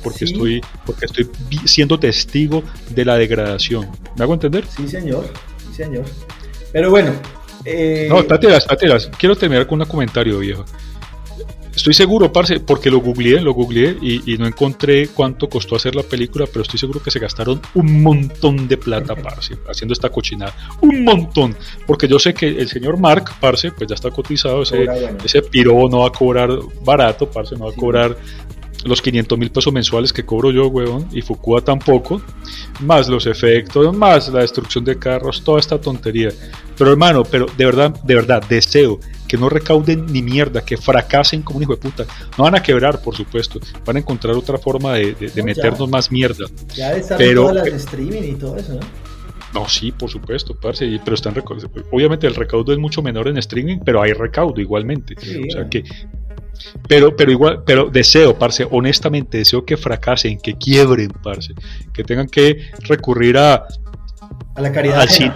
[0.02, 1.28] porque estoy porque estoy
[1.64, 3.88] siendo testigo de la degradación.
[4.16, 4.64] ¿Me hago entender?
[4.66, 5.24] Sí, señor,
[5.58, 6.04] sí, señor.
[6.72, 7.12] Pero bueno.
[7.64, 8.06] Eh...
[8.10, 10.64] No, espérate, espérate, quiero terminar con un comentario, viejo.
[11.76, 16.02] Estoy seguro, parce, porque lo googleé, lo googleé y, no encontré cuánto costó hacer la
[16.02, 20.54] película, pero estoy seguro que se gastaron un montón de plata, parce, haciendo esta cochinada.
[20.80, 21.56] Un montón.
[21.86, 24.86] Porque yo sé que el señor Mark, parce, pues ya está cotizado, ese,
[25.24, 26.50] ese piro no va a cobrar
[26.84, 28.16] barato, parce, no va a cobrar
[28.84, 32.22] los 500 mil pesos mensuales que cobro yo, weón, y Fukua tampoco,
[32.80, 36.30] más los efectos, más la destrucción de carros, toda esta tontería.
[36.76, 41.42] Pero hermano, pero de verdad, de verdad, deseo que no recauden ni mierda, que fracasen
[41.42, 42.04] como un hijo de puta.
[42.36, 46.46] No van a quebrar, por supuesto, van a encontrar otra forma de, meternos más mierda.
[46.74, 48.80] Ya de estar pero, todas las de streaming y todo eso, ¿no?
[49.54, 51.34] No, sí, por supuesto, parce, pero están
[51.92, 55.14] obviamente el recaudo es mucho menor en streaming, pero hay recaudo igualmente.
[55.16, 55.84] o sea que
[56.88, 61.54] pero, pero igual, pero deseo, parce, honestamente deseo que fracasen, que quiebren, parce,
[61.92, 63.66] que tengan que recurrir a,
[64.54, 65.32] a la caridad al, cine,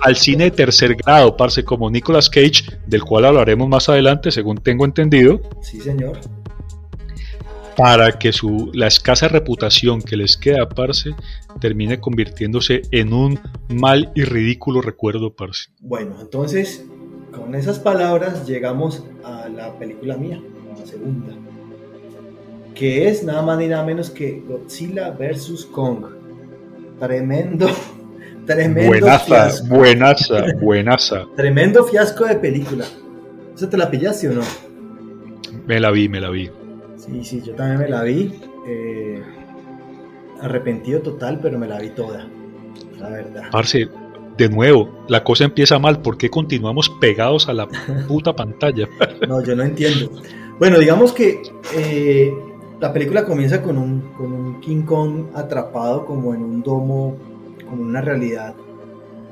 [0.00, 4.58] al, cine de tercer grado, parce, como Nicolas Cage, del cual hablaremos más adelante, según
[4.58, 5.40] tengo entendido.
[5.62, 6.18] Sí, señor.
[7.76, 11.10] para que su, la escasa reputación que les queda, parce,
[11.60, 13.38] termine convirtiéndose en un
[13.68, 15.70] mal y ridículo recuerdo, parce.
[15.80, 16.86] Bueno, entonces,
[17.36, 20.40] con esas palabras llegamos a la película mía,
[20.74, 21.34] a la segunda,
[22.74, 25.66] que es nada más ni nada menos que Godzilla vs.
[25.66, 26.04] Kong.
[26.98, 27.68] Tremendo,
[28.46, 29.74] tremendo buenaza, fiasco.
[29.74, 31.26] Buenaza, buenaza.
[31.36, 32.84] tremendo fiasco de película.
[33.54, 34.42] ¿Eso te la pillaste o no?
[35.66, 36.50] Me la vi, me la vi.
[36.96, 38.34] Sí, sí, yo también me la vi.
[38.66, 39.22] Eh,
[40.40, 42.28] arrepentido total, pero me la vi toda.
[42.98, 43.44] La verdad.
[43.50, 43.88] Parce,
[44.36, 46.00] de nuevo, la cosa empieza mal.
[46.00, 47.66] ¿Por qué continuamos pegados a la
[48.06, 48.88] puta pantalla?
[49.28, 50.10] no, yo no entiendo.
[50.58, 51.42] Bueno, digamos que
[51.74, 52.34] eh,
[52.80, 57.16] la película comienza con un, con un King Kong atrapado como en un domo,
[57.68, 58.54] como una realidad,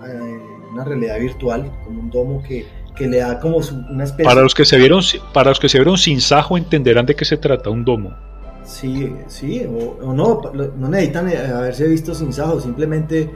[0.07, 0.41] eh,
[0.73, 4.25] una realidad virtual, como un domo que, que le da como su, una especie...
[4.25, 7.25] Para los que se vieron, para los que se vieron sin sajo entenderán de qué
[7.25, 8.15] se trata un domo.
[8.65, 13.31] Sí, sí, o, o no, no necesitan haberse visto sin sajo, simplemente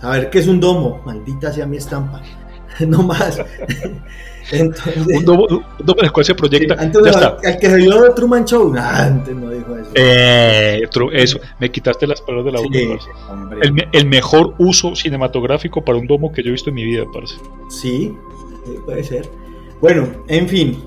[0.00, 2.22] saber qué es un domo, maldita sea mi estampa,
[2.86, 3.42] no más.
[4.52, 6.74] Entonces, un domo, un domo en el cual se proyecta.
[6.76, 7.48] Sí, antes ya de, está.
[7.48, 9.90] El que se vio Truman Show, nah, antes no dijo eso.
[9.94, 12.72] Eh, eso, me quitaste las palabras de la boca.
[12.72, 13.08] Sí.
[13.62, 17.04] El, el mejor uso cinematográfico para un domo que yo he visto en mi vida,
[17.12, 17.36] parce.
[17.68, 18.16] Sí,
[18.66, 19.28] eh, puede ser.
[19.80, 20.78] Bueno, en fin,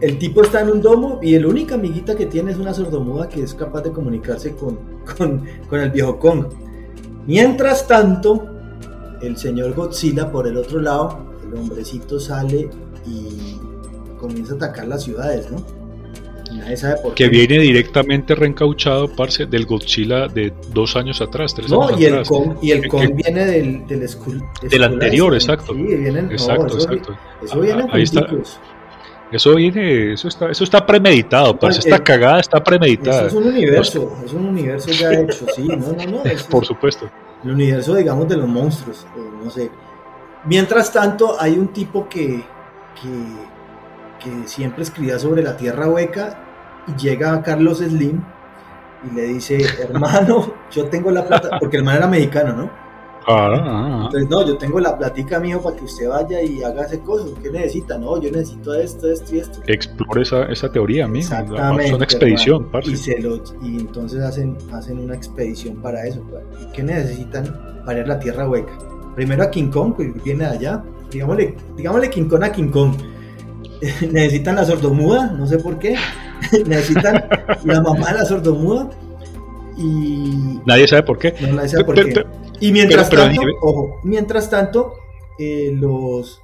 [0.00, 3.28] el tipo está en un domo y el única amiguita que tiene es una sordomuda
[3.28, 4.78] que es capaz de comunicarse con,
[5.16, 6.46] con, con el viejo Kong.
[7.26, 8.46] Mientras tanto,
[9.22, 12.68] el señor Godzilla por el otro lado, el hombrecito sale
[13.06, 13.56] y
[14.18, 15.58] comienza a atacar las ciudades, ¿no?
[16.52, 17.30] Y nadie sabe por Que qué.
[17.30, 22.12] viene directamente reencauchado, parce, del Godzilla de dos años atrás, tres No, años y el
[22.14, 22.28] atrás.
[22.28, 25.74] Kong, y el que- viene del, del, Skull- Del anterior, exacto.
[25.74, 27.16] Sí, vienen, no, Exacto, eso, exacto.
[27.44, 28.26] Eso viene Ahí está.
[29.32, 31.56] Eso viene, eso está, eso está premeditado.
[31.60, 33.26] No, Esta el- cagada está Eso premeditada.
[33.26, 36.24] es un universo, es un universo ya hecho, sí, no, no, no.
[36.24, 37.08] es- Por supuesto.
[37.44, 39.70] el universo, digamos, de los monstruos, o no sé.
[40.44, 42.42] Mientras tanto, hay un tipo que,
[43.00, 46.38] que, que siempre escribía sobre la tierra hueca
[46.88, 48.20] y llega a Carlos Slim
[49.10, 52.70] y le dice, hermano, yo tengo la plata, porque el man era mexicano, ¿no?
[53.30, 54.02] Ah, ah, ah.
[54.06, 57.34] Entonces, no, yo tengo la platica, mijo, para que usted vaya y haga ese coso.
[57.42, 57.96] ¿Qué necesita?
[57.96, 59.60] No, yo necesito esto, esto y esto.
[59.66, 61.24] Explore esa, esa teoría, amigo.
[61.24, 61.86] Exactamente.
[61.86, 62.90] Es una expedición, parce.
[62.90, 66.22] Y, se lo, y entonces hacen, hacen una expedición para eso.
[66.28, 66.42] pues.
[66.60, 68.72] ¿Y ¿Qué necesitan para ir a la tierra hueca?
[69.14, 70.82] Primero a King Kong, que viene de allá.
[71.10, 72.94] Digámosle, digámosle King Kong a King Kong.
[74.10, 75.96] necesitan la sordomuda, no sé por qué.
[76.66, 77.24] necesitan
[77.64, 78.90] la mamá de la sordomuda.
[79.76, 81.34] Y Nadie sabe por qué.
[81.40, 82.24] no la sé por qué.
[82.60, 84.94] Y mientras pero- pero tanto, ojo, mientras tanto,
[85.38, 86.40] eh, los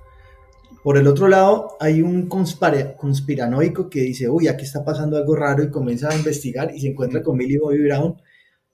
[0.82, 5.34] por el otro lado hay un conspira- conspiranoico que dice, uy, aquí está pasando algo
[5.34, 8.14] raro y comienza a investigar y se encuentra con Millie Bobby Brown,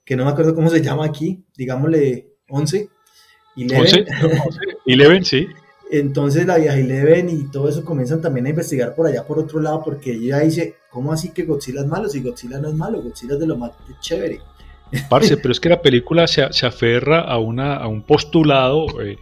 [0.05, 2.87] que no me acuerdo cómo se llama aquí, digámosle 11.
[3.55, 4.05] Y 11,
[4.45, 4.59] 11,
[5.23, 5.47] sí.
[5.91, 9.59] entonces la vieja Eleven y todo eso comienzan también a investigar por allá por otro
[9.59, 12.09] lado porque ella dice, ¿cómo así que Godzilla es malo?
[12.09, 14.39] Si Godzilla no es malo, Godzilla es de lo más chévere.
[15.09, 19.17] Parce, pero es que la película se, se aferra a, una, a un postulado eh,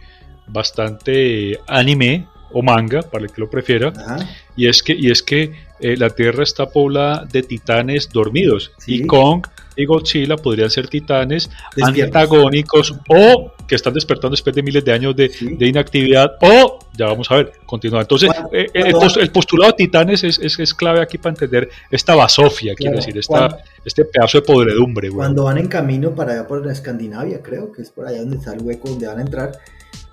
[0.46, 4.18] bastante anime o manga, para el que lo prefiera, Ajá.
[4.56, 8.96] y es que, y es que eh, la Tierra está poblada de titanes dormidos, Sí.
[9.02, 14.84] y Kong y Godzilla podrían ser titanes antagónicos o que están despertando después de miles
[14.84, 15.56] de años de, Sí.
[15.56, 18.00] de inactividad o, ya vamos a ver, continúa.
[18.02, 21.16] Entonces, eh, eh, el, cuando- post- el postulado de titanes es, es, es clave aquí
[21.18, 25.16] para entender esta basofia, quiero Claro, decir, esta, cuando- este pedazo de podredumbre, güey.
[25.16, 28.36] Cuando van en camino para allá por la Escandinavia, creo que es por allá donde
[28.36, 29.52] está el hueco donde van a entrar,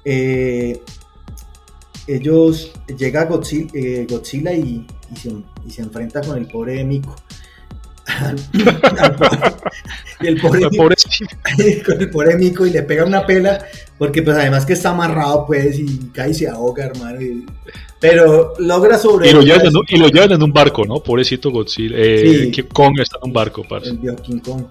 [0.05, 0.79] eh,
[2.07, 5.29] ellos llega Godzilla, eh, Godzilla y, y se,
[5.67, 7.15] y se enfrenta con el pobre Mico.
[10.21, 10.91] Y el pobre, con
[12.01, 13.65] el pobre Mico y le pega una pela,
[13.97, 17.21] porque pues además que está amarrado pues y cae y se ahoga, hermano.
[17.21, 17.45] y-
[18.01, 19.35] pero logra y, sobrevivir.
[19.35, 21.01] lo llevan y lo llevan en un barco, ¿no?
[21.01, 21.95] Pobrecito Godzilla.
[21.97, 22.51] Eh, Sí.
[22.51, 23.89] que Kong está en un barco, parce.
[23.89, 24.63] el King Kong.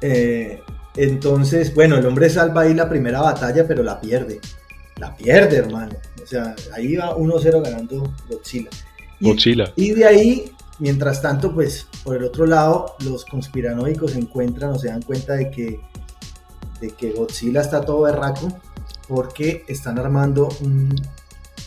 [0.00, 0.60] Eh,
[0.96, 4.40] entonces, bueno, el hombre salva ahí la primera batalla, pero la pierde.
[4.98, 5.94] La pierde, hermano.
[6.22, 8.70] O sea, ahí va 1-0 ganando Godzilla.
[9.20, 9.72] Y, Godzilla.
[9.76, 14.78] y de ahí, mientras tanto, pues, por el otro lado, los conspiranoicos se encuentran o
[14.78, 15.80] se dan cuenta de que,
[16.80, 18.48] de que Godzilla está todo berraco
[19.08, 20.94] porque están armando un,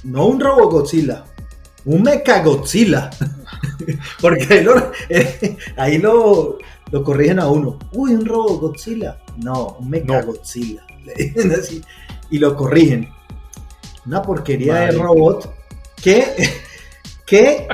[0.04, 1.26] no un robo Godzilla,
[1.86, 3.10] un mecha Godzilla.
[4.22, 4.92] porque ahí lo,
[5.78, 6.58] ahí lo,
[6.92, 7.78] lo corrigen a uno.
[7.94, 9.18] Uy, un robo Godzilla.
[9.38, 10.28] No, un mecha No.
[10.28, 10.86] Godzilla.
[11.04, 11.82] Le dicen así.
[12.30, 13.10] Y lo corrigen.
[14.06, 15.04] Una porquería de Marica.
[15.04, 15.54] robot
[16.02, 16.26] que,
[17.26, 17.68] que,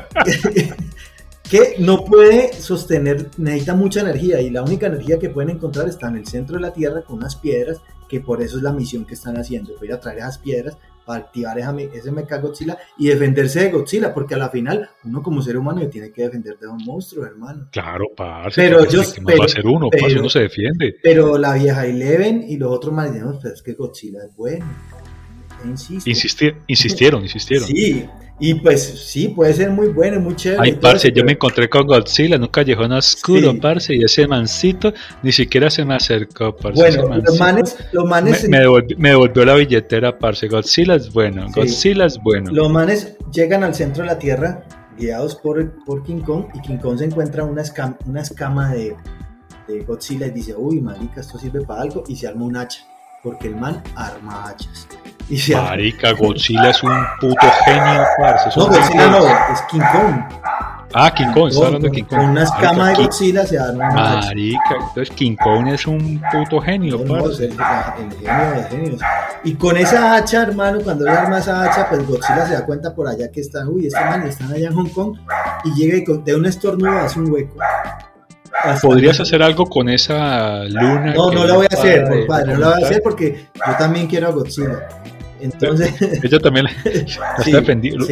[1.52, 6.08] que no puede sostener, necesita mucha energía y la única energía que pueden encontrar está
[6.08, 9.04] en el centro de la Tierra con unas piedras, que por eso es la misión
[9.04, 13.64] que están haciendo, ir a traer esas piedras para activar ese mecha Godzilla y defenderse
[13.64, 16.78] de Godzilla, porque a la final uno como ser humano tiene que defender de un
[16.86, 17.68] monstruo, hermano.
[17.70, 20.96] Claro, parce, pero ellos, va a ser uno, pero, uno se defiende.
[21.04, 24.66] Pero la vieja Eleven y los otros marineros, pues es que Godzilla es bueno.
[26.06, 27.68] insistieron, insistieron.
[27.68, 28.08] Sí,
[28.44, 30.62] y pues sí, puede ser muy bueno, muy chévere.
[30.64, 34.92] Ay, parce, yo me encontré con Godzilla en un callejón oscuro, parce, y ese mancito
[35.22, 36.82] ni siquiera se me acercó, parce.
[36.82, 38.58] Bueno, los manes, los manes me,
[39.10, 40.48] devolvió, la billetera, parce.
[40.48, 42.52] Godzilla es bueno, Godzilla es bueno.
[42.52, 44.64] Los manes llegan al centro de la Tierra,
[44.98, 48.96] guiados por, por King Kong, y King Kong se encuentra una, escama, una escama de,
[49.68, 52.88] de Godzilla y dice, uy, marica, esto sirve para algo, y se arma un hacha,
[53.22, 54.88] porque el man arma hachas.
[55.56, 58.60] Marica, Godzilla es un puto genio, parce.
[58.60, 60.24] No, Godzilla no, es King Kong.
[60.94, 62.20] Ah, King Kong, está hablando de King Kong.
[62.20, 67.02] Con una escama de Godzilla se arma Marica, entonces King Kong es un puto genio,
[67.06, 67.46] no, parce.
[67.46, 69.02] el, genio de genios.
[69.44, 72.94] Y con esa hacha, hermano, cuando le arma esa hacha, pues Godzilla se da cuenta
[72.94, 75.18] por allá que están, uy, este man están allá en Hong Kong,
[75.64, 77.56] y llega y de un estornudo hace un hueco.
[78.82, 81.14] ¿Podrías hacer algo con esa luna?
[81.14, 84.08] No, no lo voy a hacer, compadre, no lo voy a hacer porque yo también
[84.08, 84.88] quiero a Godzilla.
[85.42, 85.94] Entonces.
[86.24, 86.68] Ella también
[87.46, 88.06] defendiendo.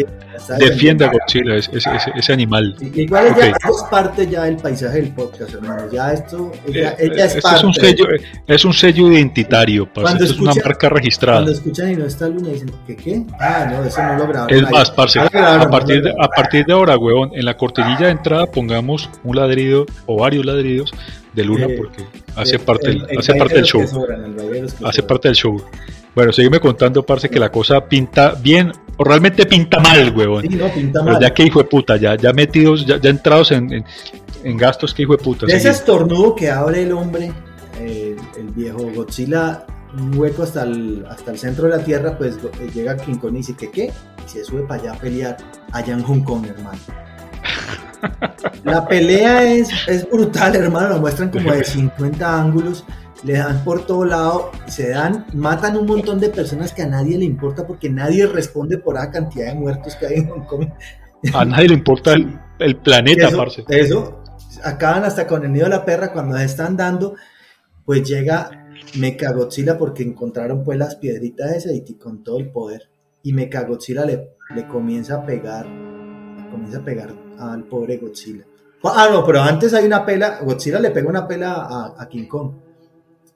[0.58, 2.76] defiende a Godzilla, ese, ese, ese animal.
[2.80, 5.92] Igual ella es parte ya del paisaje del podcast, hermano.
[5.92, 6.52] Ya esto.
[6.68, 7.58] Ella, eh, ella es parte.
[7.58, 8.06] Es un, sello,
[8.48, 10.26] es un sello identitario, parce.
[10.26, 11.40] es una marca registrada.
[11.40, 13.24] Cuando escuchan y no está luna, dicen, ¿qué qué?
[13.40, 14.58] Ah, no, eso no lo grabaron.
[14.58, 18.12] Es más, parce, a, partir de, a partir de ahora, huevón, en la cortinilla de
[18.12, 20.92] entrada pongamos un ladrido o varios ladridos
[21.34, 23.82] de luna eh, porque hace eh, parte, el, hace parte del show.
[24.84, 25.62] hace parte del show.
[26.20, 30.42] Bueno, sígueme contando, parce, que la cosa pinta bien o realmente pinta mal, huevón.
[30.42, 31.18] Sí, no, pinta mal.
[31.18, 33.86] ya que hijo de puta, ya, ya metidos, ya, ya entrados en,
[34.44, 35.46] en, gastos que hijo de puta.
[35.48, 37.32] ese estornudo que abre el hombre,
[37.80, 39.66] eh, el viejo Godzilla,
[39.98, 43.36] un hueco hasta el, hasta el centro de la tierra, pues eh, llega King Kong
[43.36, 45.38] y dice que qué, y se sube para allá a pelear,
[45.72, 46.80] allá en Hong Kong, hermano.
[48.66, 52.84] La pelea es, es brutal, hermano, lo muestran como de 50 ángulos
[53.24, 57.18] le dan por todo lado, se dan, matan un montón de personas que a nadie
[57.18, 60.68] le importa porque nadie responde por la cantidad de muertos que hay en Hong Kong.
[61.34, 64.24] A nadie le importa el, planeta, eso, Eso,
[64.64, 67.16] acaban hasta con el nido de la perra cuando se están dando,
[67.84, 72.90] pues llega Mechagodzilla porque encontraron pues las piedritas esas y con todo el poder.
[73.22, 75.66] Y Mechagodzilla le, le comienza a pegar,
[76.50, 78.46] comienza a pegar al pobre Godzilla.
[78.82, 82.28] Ah, no, pero antes hay una pela, Godzilla le pega una pela a, a King
[82.28, 82.69] Kong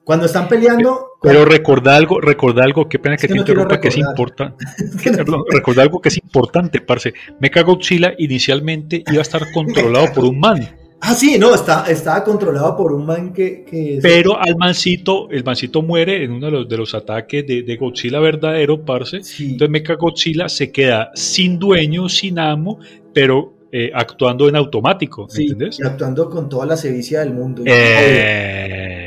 [0.04, 1.12] cuando están peleando.
[1.22, 4.64] Pero recuerda algo, recuerda algo, qué pena que, te interrumpa, que es importante.
[5.50, 7.14] recuerda algo que es importante, parce.
[7.40, 10.68] Mecha Godzilla inicialmente iba a estar controlado por un man.
[11.00, 13.98] Ah, sí, no, está, estaba controlado por un man que.
[14.00, 17.76] Pero al mancito, el mancito muere en uno de los, de los ataques de, de
[17.76, 19.16] Godzilla verdadero, parce.
[19.16, 22.78] Entonces Mecha Godzilla se queda sin dueño, sin amo,
[23.12, 25.52] pero eh, actuando en automático, sí,
[25.84, 27.64] actuando con toda la sevicia del mundo.
[27.66, 29.03] Eh,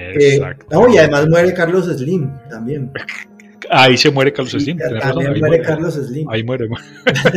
[0.71, 2.91] no, y además muere Carlos Slim también.
[3.69, 4.77] Ahí se muere Carlos Slim.
[4.77, 6.29] También muere, Carlos Slim.
[6.29, 6.67] Ahí muere.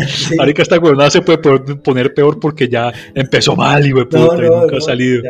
[0.07, 0.37] sí.
[0.38, 4.81] Ahorita esta huevonada se puede poner peor porque ya empezó mal y, puta, nunca ha
[4.81, 5.23] salido.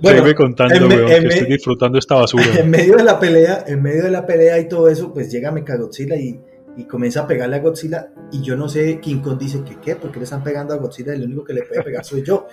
[0.00, 2.44] Bueno, contando, que estoy disfrutando esta basura.
[2.58, 5.52] En medio de la pelea, en medio de la pelea y todo eso, pues llega
[5.52, 6.40] Mechagodzilla y
[6.76, 9.96] y comienza a pegarle a Godzilla y yo no sé, King Kong dice que qué,
[9.96, 12.46] porque le están pegando a Godzilla y el único que le puede pegar soy yo.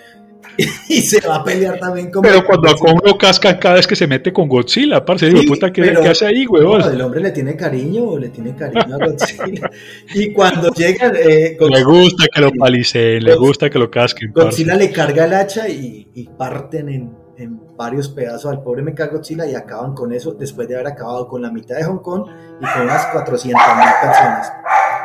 [0.88, 3.86] y se va a pelear también con Pero cuando a Kong lo cascan cada vez
[3.86, 6.82] que se mete con Godzilla, parce, digo, puta, ¿qué, hace ahí, huevón?
[6.82, 9.70] el hombre le tiene cariño, le tiene cariño a Godzilla.
[10.14, 11.08] y cuando llega...
[11.08, 14.32] Eh, le gusta que lo paliceen, le gusta que lo casquen.
[14.32, 19.46] Godzilla le carga el hacha y, y parten en en varios pedazos al pobre Mechagodzilla
[19.46, 22.26] y acaban con eso después de haber acabado con la mitad de Hong Kong
[22.60, 24.52] y con unas 400.000 personas.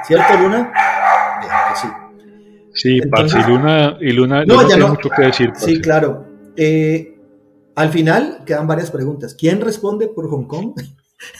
[0.06, 0.71] ¿Cierto, Luna?
[1.75, 1.88] sí.
[2.73, 5.51] Sí, y Luna, y Luna no, ya no mucho que decir.
[5.55, 6.25] Sí, claro.
[6.55, 7.17] Eh,
[7.75, 9.34] al final quedan varias preguntas.
[9.34, 10.73] ¿Quién responde por Hong Kong?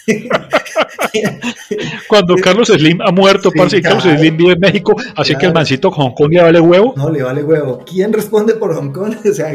[2.08, 5.54] Cuando Carlos Slim ha muerto, parce, y Carlos Slim vive en México, así que el
[5.54, 6.94] mancito Hong Kong le vale huevo.
[6.96, 7.84] No, le vale huevo.
[7.86, 9.16] ¿Quién responde por Hong Kong?
[9.30, 9.52] O sea,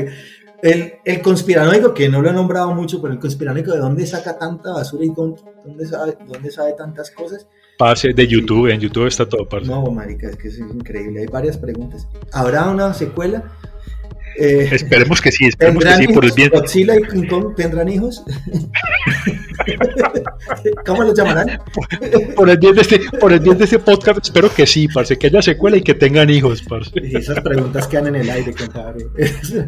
[0.62, 4.38] el, el, conspiranoico, que no lo he nombrado mucho, pero el conspiranoico, ¿de dónde saca
[4.38, 7.46] tanta basura y dónde, sabe, dónde sabe tantas cosas?
[7.76, 9.68] Pase de YouTube, en YouTube está todo, parce.
[9.68, 12.06] No, marica, es que es increíble, hay varias preguntas.
[12.32, 13.52] ¿Habrá una secuela?
[14.37, 16.51] Eh, esperemos que sí, esperemos que sí, por el bien.
[16.53, 18.24] ¿Godzilla y King Kong tendrán hijos?
[20.87, 21.61] ¿Cómo los llamarán?
[22.35, 25.16] Por, el bien de este, por el bien de este podcast, espero que sí, parce,
[25.16, 26.91] que haya secuela y que tengan hijos, parce.
[26.95, 29.07] Y esas preguntas quedan en el aire, compadre.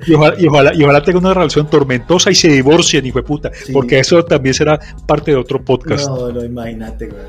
[0.06, 3.24] Y ojalá, y ojalá, y ojalá tengan una relación tormentosa y se divorcien, hijo de
[3.24, 6.08] puta, porque eso también será parte de otro podcast.
[6.08, 7.22] No, no, imagínate, güey.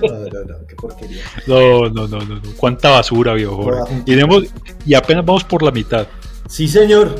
[0.00, 1.22] No, no, no, qué porquería.
[1.46, 2.42] No, no, no, no, no.
[2.56, 3.70] cuánta basura, viejo.
[4.06, 6.06] Y, y apenas vamos por la mitad.
[6.48, 7.14] Sí, señor.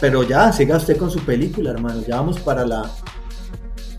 [0.00, 2.02] Pero ya, siga usted con su película, hermano.
[2.06, 2.90] Ya vamos para la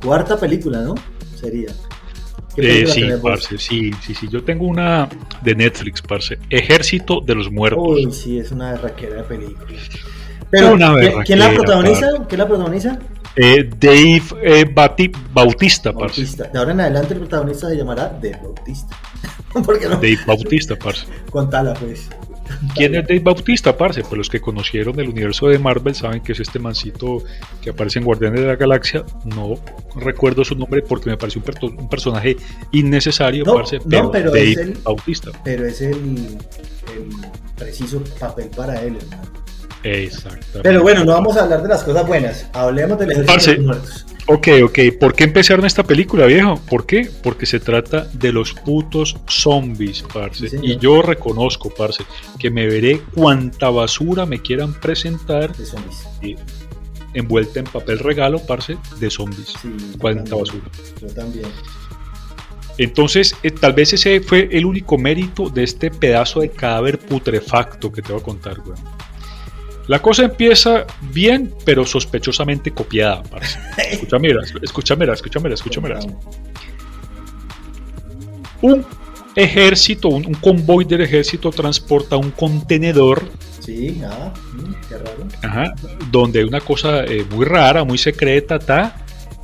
[0.01, 0.95] cuarta película, ¿no?
[1.35, 1.69] Sería.
[2.57, 4.27] Eh, sí, parce, sí, sí, sí.
[4.29, 5.07] Yo tengo una
[5.41, 6.39] de Netflix, parce.
[6.49, 7.83] Ejército de los Muertos.
[7.85, 9.65] Uy, sí, es una raquera de película.
[10.49, 10.75] Pero,
[11.25, 12.07] ¿quién, la protagoniza?
[12.27, 12.99] ¿Quién la protagoniza?
[13.35, 14.65] Eh, Dave eh,
[15.33, 16.21] Bautista, parce.
[16.21, 16.43] Bautista.
[16.45, 18.97] De ahora en adelante el protagonista se llamará Dave Bautista.
[19.53, 19.95] ¿Por qué no?
[19.95, 21.05] Dave Bautista, parce.
[21.29, 22.09] Contala, pues.
[22.75, 24.01] ¿Quién es Dave Bautista, parce?
[24.01, 27.23] Pues los que conocieron el universo de Marvel saben que es este mancito
[27.61, 29.03] que aparece en Guardianes de la Galaxia.
[29.25, 29.55] No
[29.95, 32.37] recuerdo su nombre porque me parece un, personaje
[32.71, 35.31] innecesario, parce, pero, Dave es el, Bautista.
[35.43, 36.37] Pero es el,
[37.57, 39.48] preciso papel para él, hermano.
[39.83, 40.59] Exacto.
[40.61, 42.47] Pero bueno, no vamos a hablar de las cosas buenas.
[42.53, 44.05] Hablemos del ejército de los muertos.
[44.27, 44.79] Ok, ok.
[44.99, 46.59] ¿Por qué empezaron esta película, viejo?
[46.69, 47.09] ¿Por qué?
[47.23, 50.49] Porque se trata de los putos zombies, parce.
[50.61, 52.03] y yo reconozco, parce,
[52.37, 55.55] que me veré cuánta basura me quieran presentar.
[55.55, 56.07] De zombies.
[57.15, 59.53] envuelta en papel regalo, parce, de zombies.
[59.61, 60.65] Sí, cuánta basura.
[61.01, 61.47] Yo también.
[62.77, 67.91] Entonces, eh, tal vez ese fue el único mérito de este pedazo de cadáver putrefacto
[67.91, 68.77] que te voy a contar, güey.
[69.89, 73.23] La cosa empieza bien, pero sospechosamente copiada.
[73.91, 74.29] Escúchame,
[74.61, 75.89] escúchame, escúchame, escúchame.
[78.61, 78.85] Un
[79.35, 83.23] ejército, un, convoy del ejército transporta un contenedor.
[83.61, 84.31] Sí, ah,
[84.87, 85.27] qué raro.
[85.41, 85.73] Ajá,
[86.11, 88.95] donde hay una cosa eh, muy rara, muy secreta, está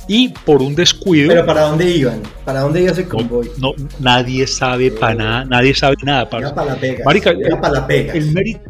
[0.08, 1.28] y por un descuido.
[1.28, 2.22] Pero ¿para dónde iban?
[2.44, 3.50] ¿Para dónde iba ese convoy?
[3.58, 6.28] No, nadie sabe para nada, nadie sabe nada.
[6.28, 7.04] Para, para la pega.
[7.04, 8.12] Marica, para la pega.
[8.12, 8.60] El mérito.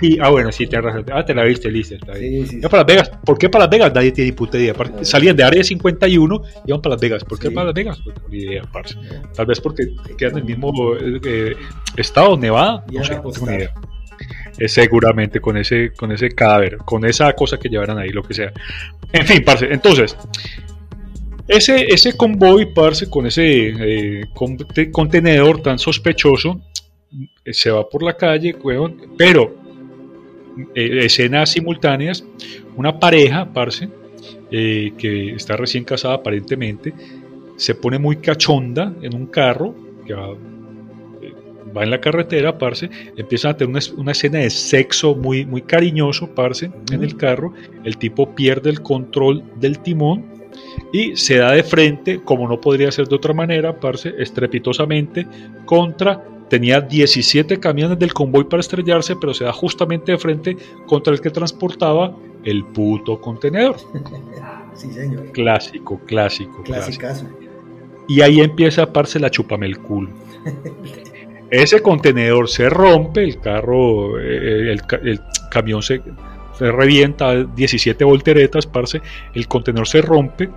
[0.00, 1.04] Sí, ah, bueno, sí, te razón.
[1.12, 1.96] Ah, te la viste, listo.
[2.14, 3.10] Sí, sí, para Las Vegas.
[3.24, 3.92] ¿Por qué para Las Vegas?
[3.94, 4.74] Nadie tiene puta idea.
[5.02, 7.24] Salían de área 51 y iban para Las Vegas.
[7.24, 7.98] ¿Por qué para Las Vegas?
[8.04, 8.96] No tengo ni idea, parce.
[9.34, 11.56] Tal vez porque quedan en el mismo eh,
[11.96, 12.84] estado, Nevada.
[12.92, 13.74] No sé, no tengo ni idea.
[14.58, 18.34] Eh, seguramente con ese, con ese cadáver, con esa cosa que llevaran ahí, lo que
[18.34, 18.52] sea.
[19.12, 19.66] En fin, parce.
[19.70, 20.16] Entonces,
[21.48, 24.24] ese, ese convoy, parce, con ese eh,
[24.92, 26.60] contenedor tan sospechoso,
[27.44, 28.56] eh, se va por la calle,
[29.16, 29.54] pero
[30.74, 32.24] eh, escenas simultáneas,
[32.76, 33.88] una pareja, parce,
[34.50, 36.92] que está recién casada aparentemente,
[37.56, 39.74] se pone muy cachonda en un carro,
[40.04, 45.44] que va, en la carretera, parce, empiezan a tener una, una, escena de sexo muy,
[45.44, 47.52] muy cariñoso, parce, en el carro,
[47.84, 50.35] el tipo pierde el control del timón,
[50.92, 55.26] y se da de frente, como no podría ser de otra manera, parce, estrepitosamente
[55.64, 60.56] contra tenía 17 camiones del convoy para estrellarse, pero se da justamente de frente
[60.86, 63.76] contra el que transportaba el puto contenedor.
[64.76, 65.32] Sí, señor.
[65.32, 66.62] Clásico, clásico.
[66.62, 67.06] Clásico.
[68.08, 70.10] Y ahí empieza, parce, la chupame el culo.
[71.50, 75.20] Ese contenedor se rompe, el carro, eh, el, el
[75.50, 76.02] camión se,
[76.58, 79.00] se revienta 17 volteretas, parce,
[79.34, 80.50] el contenedor se rompe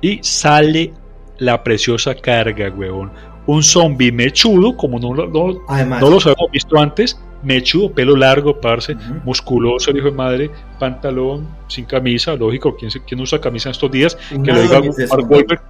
[0.00, 0.92] y sale
[1.38, 3.10] la preciosa carga, huevón.
[3.46, 8.94] Un zombie mechudo, como no, no, no los habíamos visto antes, mechudo, pelo largo, parce,
[9.24, 13.90] musculoso, el hijo de madre, pantalón, sin camisa, lógico, ¿quién, quién usa camisa en estos
[13.90, 14.16] días?
[14.44, 15.62] que lo diga Mark Wahlberg.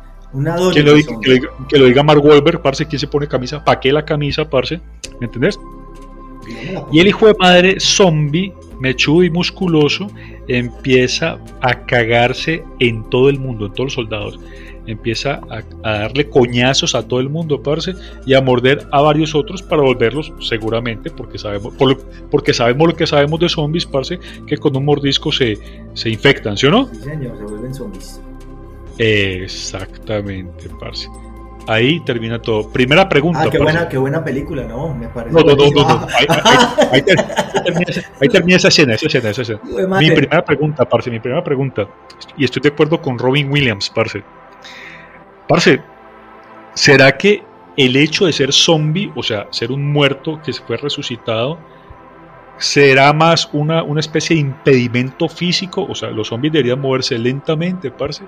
[0.74, 1.12] Que lo, diga,
[1.68, 3.64] que, lo diga, Mark Wahlberg, parce, ¿quién se pone camisa?
[3.64, 4.80] ¿Para qué la camisa, parce?
[5.20, 5.58] ¿Me entendés?
[6.90, 10.10] Y el hijo de madre zombie mechudo y musculoso,
[10.46, 14.40] empieza a cagarse en todo el mundo, en todos los soldados.
[14.86, 19.62] Empieza a, darle coñazos a todo el mundo, parce, y a morder a varios otros
[19.62, 21.74] para volverlos, seguramente, porque sabemos,
[22.30, 25.58] porque sabemos lo que sabemos de zombies, parce, que con un mordisco se,
[25.92, 26.86] se infectan, ¿sí o no?
[26.86, 28.20] Sí, señor, se vuelven zombies.
[28.98, 31.08] Exactamente, parce.
[31.68, 32.66] Ahí termina todo.
[32.70, 33.42] Primera pregunta.
[33.42, 34.94] Ah, qué buena, qué buena película, ¿no?
[34.94, 35.34] Me parece.
[35.34, 36.06] No, no, no, no.
[36.90, 37.02] Ahí,
[38.30, 39.60] termina, esa escena, esa escena, esa escena.
[40.00, 41.86] Mi primera pregunta, parce, mi primera pregunta.
[42.38, 44.24] Y estoy de acuerdo con Robin Williams, parce.
[45.46, 45.82] Parce,
[46.72, 47.42] ¿será que
[47.76, 51.58] el hecho de ser zombie, o sea, ser un muerto que se fue resucitado,
[52.56, 55.86] será más una, una especie de impedimento físico?
[55.86, 58.24] O sea, los zombies deberían moverse lentamente, parce.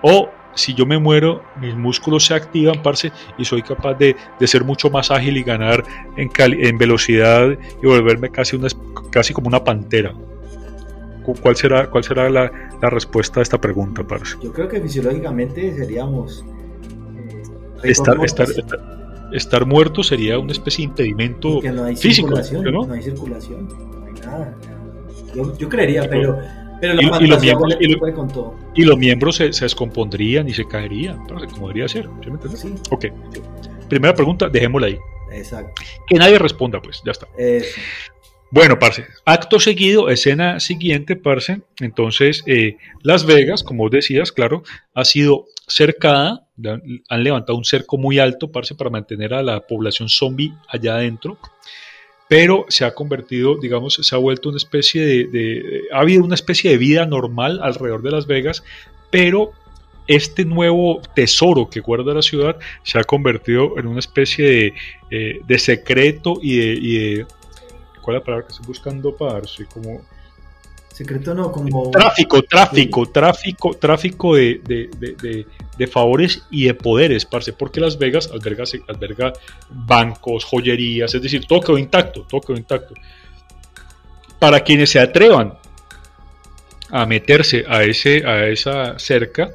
[0.00, 4.64] O si yo me muero, mis músculos se activan, parce, y soy capaz de, ser
[4.64, 5.84] mucho más ágil y ganar
[6.16, 8.68] en, en velocidad y volverme casi, una,
[9.10, 10.14] casi como una pantera.
[11.42, 12.52] ¿Cuál será, cuál será la,
[12.82, 14.36] la respuesta a esta pregunta, parce?
[14.42, 16.44] Yo creo que fisiológicamente seríamos...
[17.82, 18.46] Eh, estar, estar,
[19.32, 22.28] estar, muerto sería una especie de impedimento no hay físico.
[22.28, 22.86] Circulación, ¿no?
[22.86, 24.54] no hay circulación, no hay nada.
[25.34, 26.36] Yo, yo creería, pero...
[26.36, 28.54] Pero la y, y, los miembros, y, lo, con todo.
[28.74, 32.08] y, los miembros, se, se, descompondrían y se caerían, como debería ser.
[32.22, 32.60] ¿sí me entiendes?
[32.60, 32.74] Sí.
[32.90, 33.06] Ok.
[33.88, 34.98] Primera pregunta, dejémosla ahí.
[35.32, 35.82] Exacto.
[36.06, 37.28] Que nadie responda, pues, ya está.
[37.38, 37.80] Eso.
[38.54, 41.62] Bueno, parce, acto seguido, escena siguiente, parce.
[41.80, 44.62] Entonces, eh, Las Vegas, como decías, claro,
[44.94, 46.46] ha sido cercada,
[47.08, 51.36] han levantado un cerco muy alto, parce, para mantener a la población zombie allá adentro.
[52.28, 56.70] Pero se ha convertido, digamos, se ha vuelto una especie de, Ha habido una especie
[56.70, 58.64] de vida normal alrededor de Las Vegas,
[59.10, 59.52] pero
[60.06, 64.74] este nuevo tesoro que guarda la ciudad se ha convertido en una especie de,
[65.10, 67.26] eh, de secreto y de, y de
[68.04, 69.64] ¿Cuál es la palabra que estoy buscando, parce?
[69.64, 70.02] Como...
[70.94, 71.90] Secreto no, como...
[71.90, 75.44] Tráfico, tráfico, tráfico, tráfico de, de, de,
[75.76, 79.32] de, favores y de poderes, parce, porque Las Vegas alberga, alberga
[79.70, 82.94] bancos, joyerías, es decir, todo quedó intacto, todo quedó intacto.
[84.38, 85.54] Para quienes se atrevan
[86.90, 89.50] a meterse a, ese, a esa cerca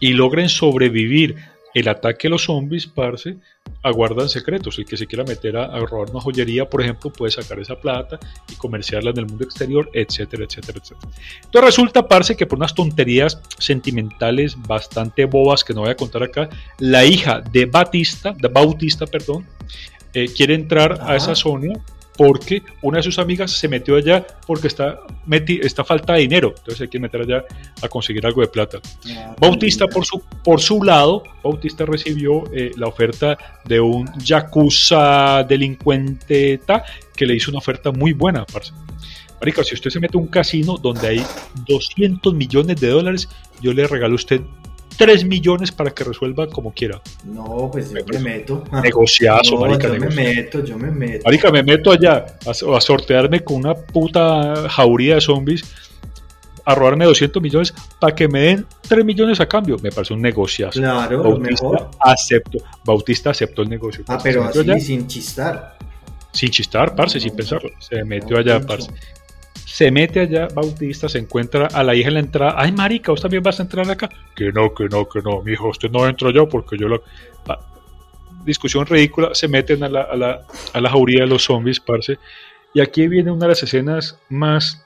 [0.00, 1.36] y logren sobrevivir
[1.76, 3.36] el ataque a los zombies, parce,
[3.82, 4.78] aguardan secretos.
[4.78, 8.18] El que se quiera meter a, robar una joyería, por ejemplo, puede sacar esa plata
[8.50, 11.12] y comerciarla en el mundo exterior, etcétera, etcétera, etcétera.
[11.44, 16.22] Entonces resulta, parce, que por unas tonterías sentimentales bastante bobas que no voy a contar
[16.22, 16.48] acá,
[16.78, 19.46] la hija de Batista, de Bautista, perdón,
[20.14, 21.74] eh, quiere entrar a esa zona
[22.16, 26.54] porque una de sus amigas se metió allá porque está, meti, está falta de dinero,
[26.56, 27.44] entonces hay que meter allá
[27.82, 28.78] a conseguir algo de plata.
[29.16, 35.44] Ah, Bautista por su, por su lado, Bautista recibió eh, la oferta de un yakuza
[35.44, 36.60] delincuente
[37.14, 38.72] que le hizo una oferta muy buena, parce.
[39.40, 41.22] Marica, si usted se mete a un casino donde hay
[41.66, 43.28] 200 millones de dólares,
[43.60, 44.40] yo le regalo a usted
[44.96, 47.00] 3 millones para que resuelva como quiera.
[47.24, 48.64] No, pues yo me meto.
[48.82, 49.88] Negociazo, marica.
[49.88, 51.24] Yo me meto, yo me meto.
[51.24, 55.64] Marica, me meto allá a, sortearme con una puta jauría de zombies,
[56.64, 59.76] a robarme 200 millones para que me den 3 millones a cambio.
[59.82, 60.80] Me parece un negociazo.
[60.80, 61.90] Claro, Bautista mejor.
[62.00, 62.58] acepto.
[62.84, 64.04] Bautista aceptó el negocio.
[64.08, 65.76] Ah, pero así, sin chistar.
[66.32, 67.70] Sin chistar, parce, sin pensarlo.
[67.78, 68.90] Se metió allá, parce
[69.76, 72.54] se mete allá, Bautista, se encuentra a la hija en la entrada.
[72.56, 74.08] Ay, marica, ¿vos también vas a entrar acá?
[74.34, 77.04] Que no, que no, que no, mi hijo, usted no entra yo porque yo lo...
[78.46, 82.16] Discusión ridícula, se meten a la, a la, a la jauría de los zombies, parce.
[82.72, 84.82] Y aquí viene una de las escenas más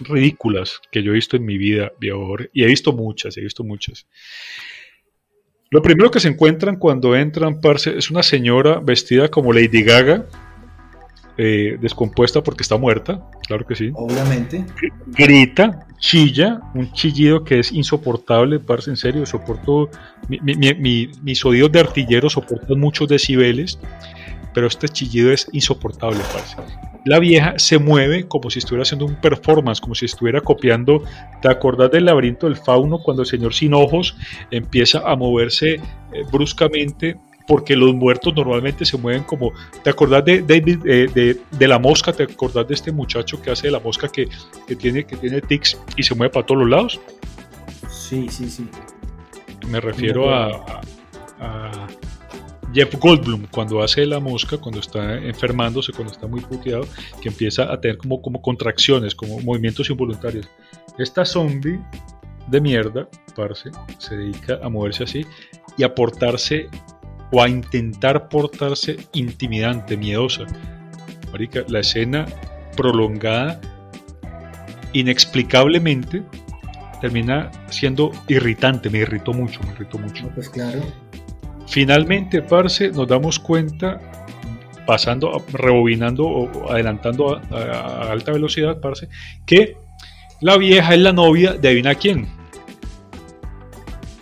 [0.00, 4.04] ridículas que yo he visto en mi vida, y he visto muchas, he visto muchas.
[5.70, 10.26] Lo primero que se encuentran cuando entran, parce, es una señora vestida como Lady Gaga,
[11.36, 13.90] eh, descompuesta porque está muerta, claro que sí.
[13.94, 14.64] Obviamente.
[15.06, 19.90] Grita, chilla, un chillido que es insoportable, parce, en serio, soporto,
[20.28, 23.78] mis oídos de artillero soportan muchos decibeles,
[24.52, 26.56] pero este chillido es insoportable, parce.
[27.04, 31.02] La vieja se mueve como si estuviera haciendo un performance, como si estuviera copiando.
[31.42, 34.16] ¿Te acordás del laberinto del fauno cuando el señor sin ojos
[34.50, 35.80] empieza a moverse eh,
[36.32, 37.16] bruscamente
[37.46, 42.12] porque los muertos normalmente se mueven como, ¿te acordás de David, eh, de, la mosca?
[42.12, 44.28] ¿Te acordás de este muchacho que hace de la mosca que,
[44.76, 47.00] tiene, que tiene tics y se mueve para todos los lados?
[47.90, 48.66] Sí, sí, sí.
[49.68, 50.80] Me refiero a,
[52.72, 56.84] Jeff Goldblum cuando hace la mosca, cuando está enfermándose, cuando está muy puteado,
[57.22, 60.48] que empieza a tener como, como contracciones, como movimientos involuntarios.
[60.98, 61.78] Esta zombie
[62.48, 65.26] de mierda, parce, se dedica a moverse así
[65.76, 66.68] y a portarse
[67.34, 70.44] o a intentar portarse intimidante, miedosa.
[71.32, 72.26] Marica, la escena
[72.76, 73.60] prolongada,
[74.92, 76.22] inexplicablemente,
[77.00, 80.28] termina siendo irritante, me irritó mucho, me irritó mucho.
[80.32, 80.80] Pues claro.
[81.66, 84.00] Finalmente, parce, nos damos cuenta,
[84.86, 89.08] pasando, rebobinando o adelantando a, alta velocidad, parce,
[89.44, 89.76] que
[90.40, 92.43] la vieja es la novia de adivina quién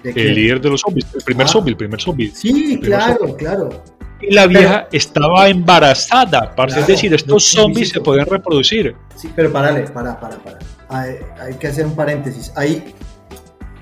[0.04, 1.50] el líder de los zombies, el primer ah.
[1.50, 2.32] zombie, el primer zombie.
[2.34, 3.82] Sí, claro, claro.
[4.20, 8.94] Y la vieja estaba embarazada, es decir, estos zombies se pueden reproducir.
[9.16, 10.58] Sí, pero parale, para, para, para.
[10.88, 12.52] Hay, hay, que hacer un paréntesis.
[12.54, 12.94] Hay,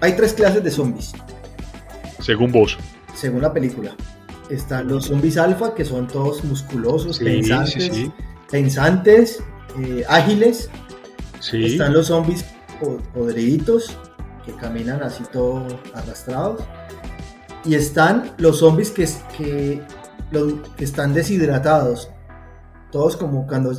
[0.00, 1.12] hay tres clases de zombies.
[2.20, 2.78] Según vos.
[3.14, 3.94] Según la película.
[4.48, 7.90] Están los zombies alfa, que son todos musculosos, pensantes,
[8.50, 9.42] pensantes
[9.78, 10.70] eh, ágiles.
[11.52, 12.44] Están los zombies
[13.14, 13.96] podriditos,
[14.50, 16.62] que caminan así todo arrastrados.
[17.64, 19.82] Y están los zombies que, que,
[20.76, 22.10] que están deshidratados.
[22.90, 23.72] Todos como cuando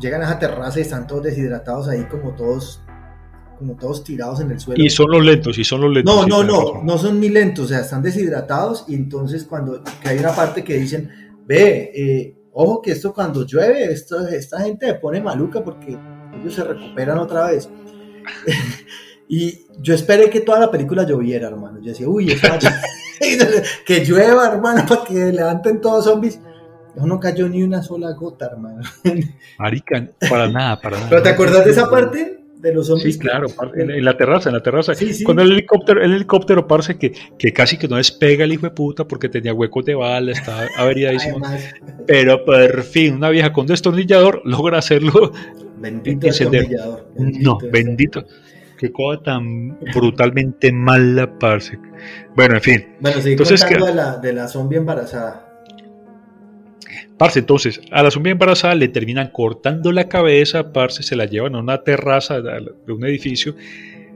[0.00, 2.82] llegan a esa terraza y están todos deshidratados ahí como todos
[3.58, 4.84] como todos tirados en el suelo.
[4.84, 6.14] Y son los lentos, y son los lentos.
[6.14, 10.08] No, no, no, no son ni lentos, o sea, están deshidratados y entonces cuando que
[10.08, 11.10] hay una parte que dicen,
[11.44, 15.98] ve, eh, ojo que esto cuando llueve, esto, esta gente se pone maluca porque
[16.40, 17.68] ellos se recuperan otra vez.
[19.28, 21.78] y yo esperé que toda la película lloviera, hermano.
[21.80, 22.34] Yo decía, uy,
[23.86, 26.40] que llueva, hermano, para que levanten todos zombies.
[26.96, 28.80] No cayó ni una sola gota, hermano.
[29.58, 31.10] Marica, para nada, para nada.
[31.10, 32.38] ¿Pero te acuerdas de esa parte?
[32.56, 33.14] De los zombies.
[33.14, 34.92] Sí, claro, en, la terraza, en la terraza.
[34.94, 38.62] Sí, Cuando el helicóptero, el helicóptero parece que, que casi que no despega el hijo
[38.62, 41.40] de puta porque tenía huecos de bala, estaba averiadísimo.
[42.04, 45.32] Pero por fin, una vieja con destornillador logra hacerlo.
[45.76, 47.06] Bendito destornillador.
[47.16, 48.24] no, bendito.
[48.78, 51.78] Qué cosa tan brutalmente mala, parce.
[52.36, 52.86] Bueno, en fin.
[53.00, 55.48] Bueno, seguí Entonces, contando de, la, de la zombie embarazada.
[57.18, 61.56] Parce, entonces, a la zombie embarazada le terminan cortando la cabeza, parce, se la llevan
[61.56, 63.56] a una terraza de un edificio.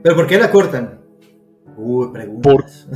[0.01, 1.01] ¿Pero por qué la cortan?
[1.75, 2.87] Uy, preguntas.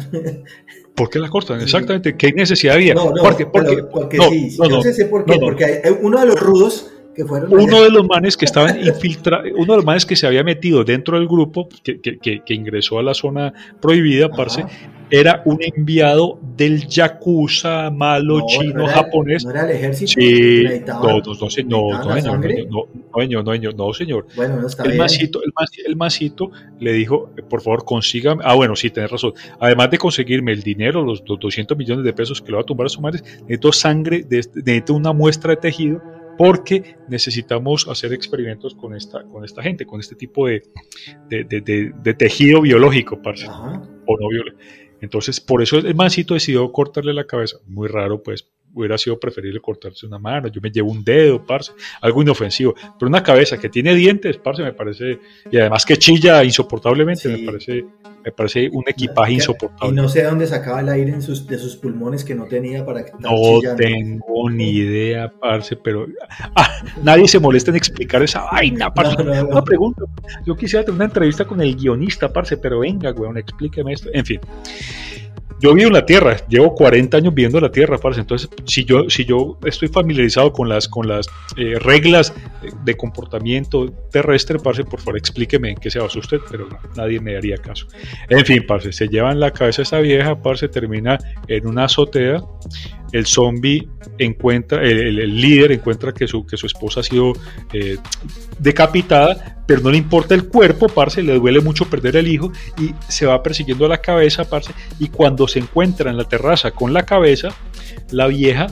[0.96, 1.60] Por, qué la cortan?
[1.60, 2.16] Exactamente.
[2.16, 2.94] ¿Qué necesidad había?
[2.94, 5.38] No, no, porque, porque, porque sí, no, no, sé por qué.
[5.40, 6.92] Porque hay, uno de los rudos
[7.24, 10.84] uno de los manes que estaban infiltrados, uno de los manes que se había metido
[10.84, 14.66] dentro del grupo, que, que, que, ingresó a la zona prohibida, parce,
[15.10, 19.46] era un enviado del Yakuza malo chino japonés.
[19.46, 20.12] ¿No era el ejército?
[20.12, 24.28] Sí, no, no, no, señor, no, señor, no, no, no, señor.
[24.36, 25.52] Bueno, no está el, Masito, el,
[25.86, 28.42] el masito le dijo, por favor, consígame.
[28.46, 29.34] Ah, bueno, sí, tenés razón.
[29.60, 32.88] Además de conseguirme el dinero, los, 200 millones de pesos que le va a tumbar
[32.88, 36.02] a su madre, necesito sangre, necesito una muestra de tejido
[36.38, 40.64] porque necesitamos hacer experimentos con esta, con esta gente, con este tipo de,
[41.30, 44.58] de, tejido biológico, parce, o no biológico.
[45.02, 47.58] Entonces, por eso el mancito decidió cortarle la cabeza.
[47.68, 51.72] Muy raro, pues, hubiera sido preferible cortarse una mano, yo me llevo un dedo, parce,
[52.02, 55.20] algo inofensivo, pero una cabeza que tiene dientes, parce, me parece,
[55.52, 57.86] y además que chilla insoportablemente, me parece
[58.28, 59.94] me parece un equipaje insoportable.
[59.94, 62.86] Y no sé dónde sacaba el aire en sus, de sus pulmones que no tenía
[62.86, 66.08] para que No tengo ni idea, parce, pero
[66.56, 69.16] ah, nadie se molesta en explicar esa vaina, parce.
[69.22, 70.04] Una pregunta,
[70.46, 74.10] yo quisiera tener una entrevista con el guionista, parce, pero venga, weón, explíqueme esto.
[74.12, 74.42] En fin
[75.60, 78.22] yo vivo en la Tierra, llevo 40 años viviendo en la Tierra, parce.
[78.22, 81.28] Entonces, si yo, si yo estoy familiarizado con las, con las
[81.58, 82.34] eh, reglas
[82.84, 87.34] de comportamiento terrestre, parce, por favor explíqueme en qué se basa usted, pero nadie me
[87.34, 87.88] daría caso.
[88.30, 92.42] En fin, parce, se llevan la cabeza esta vieja, parce, termina en una azotea
[93.12, 93.88] el zombie
[94.18, 97.34] encuentra, el, líder encuentra que su, que su esposa ha sido
[97.74, 97.98] eh,
[98.60, 102.94] decapitada, pero no le importa el cuerpo, parce, le duele mucho perder el hijo y
[103.08, 106.94] se va persiguiendo a la cabeza, parce, y cuando se encuentra en la terraza con
[106.94, 107.50] la cabeza,
[108.12, 108.68] la vieja,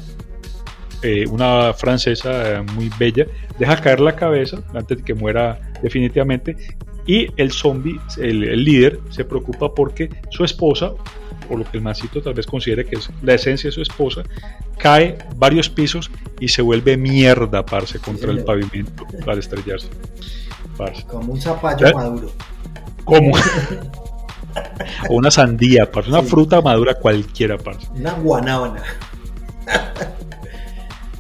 [1.02, 3.28] eh, una francesa eh, muy bella,
[3.60, 6.56] deja caer la cabeza antes de que muera definitivamente
[7.06, 10.94] y el zombie, el, el líder, se preocupa porque su esposa
[11.50, 14.24] o lo que el mancito tal vez considere que es la esencia de su esposa,
[14.78, 19.90] cae varios pisos y se vuelve mierda, parce, contra el pavimento para estrellarse.
[21.08, 22.32] Como un zapallo maduro.
[23.04, 23.36] Como
[25.10, 27.88] o una sandía, parce, una fruta madura cualquiera, parce.
[27.96, 28.84] Una guanábana.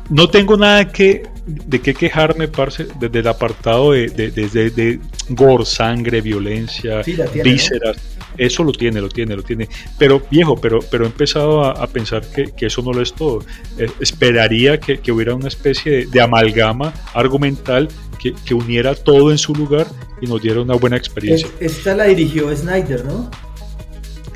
[0.09, 4.99] no tengo nada que de qué quejarme, parce, desde el apartado de, de, de,
[5.29, 7.01] gore, sangre, violencia,
[7.43, 8.14] vísceras.
[8.37, 9.69] Eso lo tiene, lo tiene, lo tiene.
[9.97, 13.43] Pero viejo, pero, pero he empezado a, pensar que, eso no lo es todo.
[13.77, 17.87] Eh, esperaría que, hubiera una especie de, amalgama argumental
[18.19, 19.87] que, uniera todo en su lugar
[20.21, 21.47] y nos diera una buena experiencia.
[21.59, 23.29] esta la dirigió Snyder, ¿no?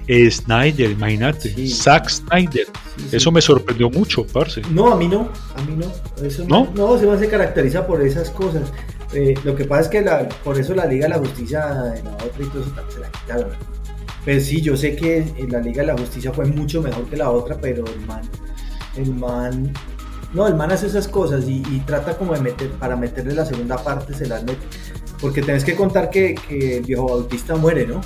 [0.10, 2.66] Snyder, imagínate, Zack Snyder.
[3.12, 4.62] Eso me sorprendió mucho, parce.
[4.72, 6.26] No, a mí no, a mí no.
[6.26, 8.72] Eso no, no, se se caracteriza por esas cosas.
[9.14, 12.04] Eh, lo que pasa es que la, por eso la Liga de la Justicia de
[12.04, 13.50] la otra y todo eso se la quitaron.
[14.24, 17.32] Pues sí, yo sé que la Liga de la Justicia fue mucho mejor que la
[17.32, 18.22] otra, pero el man,
[18.96, 19.74] el man,
[20.34, 23.78] no, el man hace esas cosas y, trata como de meter, para meterle la segunda
[23.78, 24.66] parte se las mete.
[25.22, 28.02] Porque tenés que contar que, que el viejo Bautista muere, ¿no?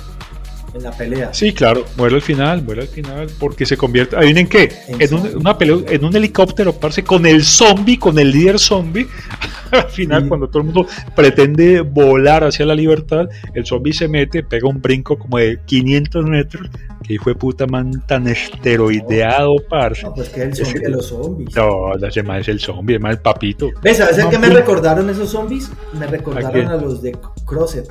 [0.74, 1.32] En la pelea.
[1.32, 4.70] Sí, claro, muere al final, muere al final, porque se convierte, ¿adivinen qué?
[4.88, 9.06] En, un, una pelea, en un helicóptero, parce, con el zombie, con el líder zombie.
[9.70, 14.42] al final, cuando todo el mundo pretende volar hacia la libertad, el zombie se mete,
[14.42, 16.68] pega un brinco como de 500 metros,
[17.02, 20.02] que de puta man tan esteroideado, parce.
[20.02, 21.56] No, pues que es el zombie de los zombies.
[21.56, 23.70] No, la semana es el zombie, es más el papito.
[23.82, 23.98] ¿Ves?
[23.98, 25.70] ¿Sabes a qué me recordaron esos zombies?
[25.98, 27.88] Me recordaron a, los de Crosset.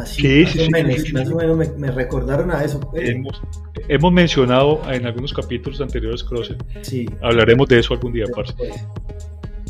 [0.00, 0.68] Así, sí,
[1.12, 2.80] más o menos, me, recordaron a eso.
[3.88, 6.62] Hemos, mencionado en algunos capítulos anteriores Crosset.
[6.82, 7.08] Sí.
[7.22, 8.54] Hablaremos de eso algún día, parce.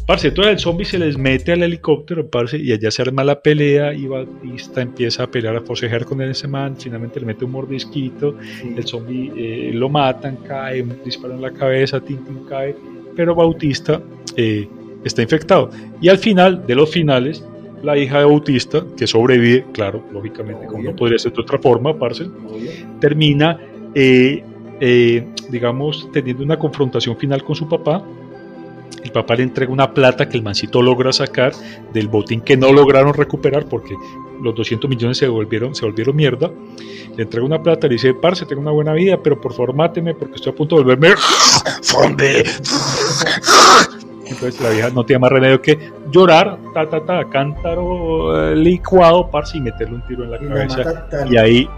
[0.07, 3.41] Parce, entonces el zombie se les mete al helicóptero, parce, y allá se arma la
[3.41, 7.53] pelea y Batista empieza a pelear, a forcejear con ese man, finalmente le mete un
[7.53, 8.37] mordisquito,
[8.77, 12.75] el zombie eh, lo matan, cae, un disparo en la cabeza, Tintin cae,
[13.15, 14.03] pero Bautista
[14.37, 14.69] eh,
[15.05, 15.71] está infectado.
[16.01, 17.45] Y al final de los finales,
[17.83, 21.99] la hija de Bautista, que sobrevive, claro, lógicamente, como no podría ser de otra forma,
[21.99, 22.29] parce,
[23.01, 23.59] termina,
[23.95, 24.45] eh,
[25.51, 28.03] digamos, teniendo una confrontación final con su papá
[29.03, 31.53] el papá le entrega una plata que el mancito logra sacar
[31.93, 33.95] del botín que no lograron recuperar porque
[34.43, 36.51] los 200 millones se volvieron, se volvieron mierda.
[37.17, 40.15] Le entrega una plata, le dice, parce, tengo una buena vida, pero por favor máteme
[40.15, 41.09] porque estoy a punto de volverme.
[44.31, 49.31] Entonces la vieja no tiene más remedio que llorar, ta, ta, ta, cántaro eh, licuado,
[49.31, 51.07] parce, y meterle un tiro en la cabeza.
[51.29, 51.69] Y ahí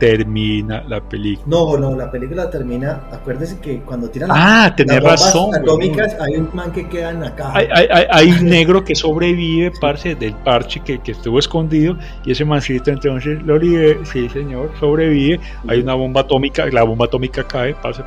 [0.00, 1.46] termina la película.
[1.46, 3.02] No, no, la película termina.
[3.12, 7.34] Acuérdese que cuando tiran ah, las, razón, atómicas, hay un man que queda en la
[7.36, 7.56] caja.
[7.56, 11.96] Hay, hay, hay un negro que sobrevive, parce, del parche que, que, estuvo escondido.
[12.24, 13.98] Y ese mancito entonces lo libre.
[14.04, 15.38] Sí, señor, sobrevive.
[15.68, 18.02] Hay una bomba atómica, la bomba atómica cae, parce.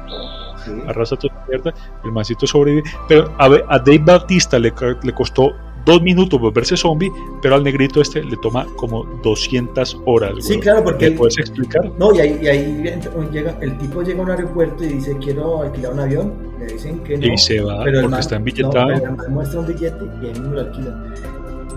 [0.87, 2.83] Arrasa toda la mierda, el mancito sobrevive.
[3.07, 5.53] Pero a, a Dave Bautista le, le costó
[5.85, 7.11] dos minutos volverse zombie,
[7.41, 10.33] pero al negrito este le toma como 200 horas.
[10.39, 11.11] Sí, claro, porque...
[11.11, 11.91] ¿Me puedes explicar?
[11.97, 12.99] No, y ahí, y ahí
[13.31, 16.33] llega, el tipo llega a un aeropuerto y dice, quiero alquilar un avión.
[16.59, 17.25] Le dicen que no.
[17.25, 18.87] Y se va, pero porque está en billetado.
[18.87, 21.13] No, muestra un billete y ahí mismo lo alquilan.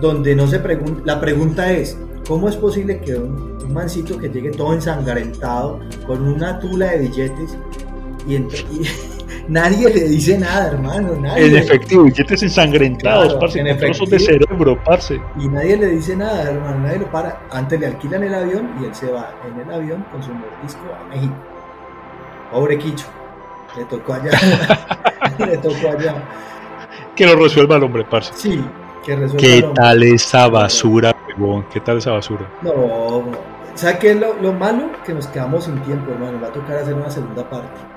[0.01, 1.01] Donde no se pregunta...
[1.05, 6.57] La pregunta es, ¿cómo es posible que un, mancito que llegue todo ensangrentado, con una
[6.57, 7.57] tula de billetes,
[8.27, 8.87] y, y
[9.47, 11.15] Nadie le dice nada, hermano.
[11.15, 11.45] Nadie.
[11.47, 15.21] En efectivo, billetes ensangrentados, parce, en trozos de cerebro, parce.
[15.39, 17.39] Y nadie le dice nada, hermano, nadie lo para.
[17.51, 20.81] Antes le alquilan el avión y él se va en el avión con su mordisco
[20.93, 21.33] a México.
[22.51, 23.05] Pobre Quicho,
[23.77, 24.31] le tocó allá.
[25.39, 26.15] le tocó allá.
[27.15, 28.33] Que lo resuelva el hombre, parce.
[28.35, 28.61] Sí,
[29.05, 31.65] que resuelva ¿Qué tal esa basura, pegón?
[31.71, 32.45] ¿Qué tal esa basura?
[32.61, 33.31] No, no.
[33.75, 34.89] ¿Sabes qué es lo, lo malo?
[35.05, 36.41] Que nos quedamos sin tiempo, hermano.
[36.41, 37.96] Va a tocar hacer una segunda parte.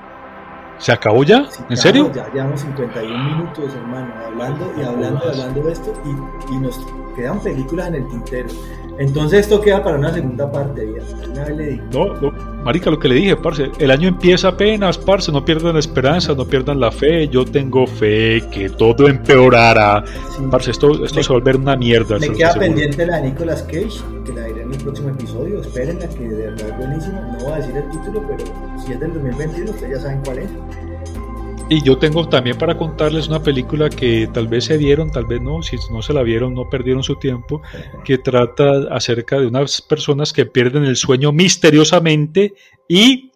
[0.81, 1.47] ¿Se acabó ya?
[1.69, 2.11] ¿En serio?
[2.13, 6.79] Ya llevamos 51 minutos, hermano, hablando y hablando y hablando de esto y, y, nos
[7.15, 8.49] quedan películas en el tintero.
[8.97, 10.87] Entonces esto queda para una segunda parte,
[11.91, 12.31] No, no,
[12.63, 16.33] marica, lo que le dije, parce, el año empieza apenas, parce, no pierdan la esperanza,
[16.33, 20.03] no pierdan la fe, yo tengo fe que todo empeorará.
[20.49, 22.17] Parce, esto, esto se va a volver una mierda.
[22.17, 26.27] Me queda pendiente la de Nicolas Cage, que la diré el próximo episodio, espérenla, que
[26.27, 28.45] de verdad es buenísima, no voy a decir el título, pero
[28.83, 30.49] si es del 2021, ustedes ya saben cuál es.
[31.69, 35.41] Y yo tengo también para contarles una película que tal vez se vieron, tal vez
[35.41, 37.61] no, si no se la vieron no perdieron su tiempo,
[38.03, 42.55] que trata acerca de unas personas que pierden el sueño misteriosamente
[42.89, 43.31] y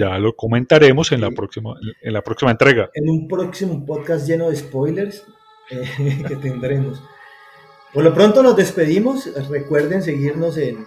[0.00, 2.90] ya lo comentaremos en la próxima en la próxima entrega.
[2.94, 5.24] En un próximo podcast lleno de spoilers
[5.70, 7.00] eh, que tendremos.
[7.94, 9.30] Por lo pronto nos despedimos.
[9.48, 10.86] Recuerden seguirnos en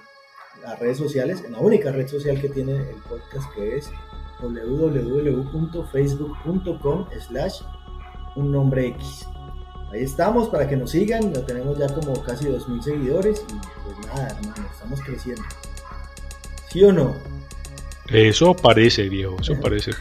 [0.62, 3.90] las redes sociales, en la única red social que tiene el podcast que es
[4.42, 7.62] www.facebook.com slash
[8.36, 9.26] un nombre X.
[9.92, 13.96] Ahí estamos para que nos sigan, ya tenemos ya como casi 2.000 seguidores y pues
[14.08, 15.44] nada, hermano, estamos creciendo.
[16.70, 17.16] ¿Sí o no?
[18.10, 19.92] Eso parece, viejo, eso parece.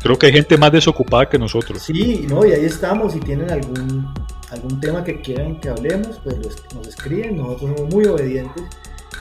[0.00, 1.82] Creo que hay gente más desocupada que nosotros.
[1.82, 3.12] Sí, no, y ahí estamos.
[3.12, 4.14] Si tienen algún,
[4.52, 6.36] algún tema que quieran que hablemos, pues
[6.74, 7.36] nos escriben.
[7.36, 8.62] Nosotros somos muy obedientes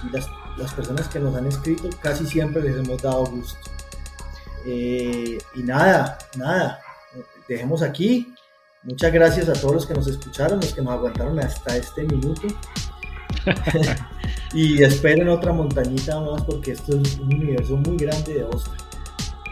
[0.04, 0.28] y las,
[0.58, 3.58] las personas que nos han escrito casi siempre les hemos dado gusto.
[4.66, 6.80] Eh, y nada, nada,
[7.48, 8.34] dejemos aquí.
[8.84, 12.42] Muchas gracias a todos los que nos escucharon, los que nos aguantaron hasta este minuto.
[14.54, 18.91] y esperen otra montañita más porque esto es un universo muy grande de Oscar.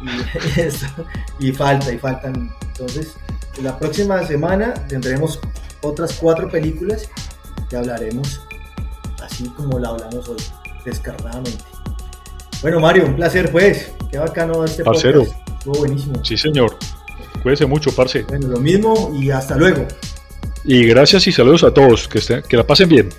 [0.01, 2.53] Y, y falta, y faltan.
[2.67, 3.15] Entonces,
[3.61, 5.39] la próxima semana tendremos
[5.81, 7.09] otras cuatro películas
[7.69, 8.41] que hablaremos
[9.23, 10.37] así como la hablamos hoy,
[10.85, 11.63] descarnadamente.
[12.61, 13.91] Bueno, Mario, un placer, pues.
[14.11, 15.23] Qué bacano este Parcero.
[15.23, 15.49] podcast.
[15.59, 16.25] Estuvo buenísimo.
[16.25, 16.77] Sí, señor.
[17.41, 18.23] Cuídese mucho, parce.
[18.23, 19.87] Bueno, lo mismo y hasta luego.
[20.65, 22.07] Y gracias y saludos a todos.
[22.07, 23.09] Que, estén, que la pasen bien.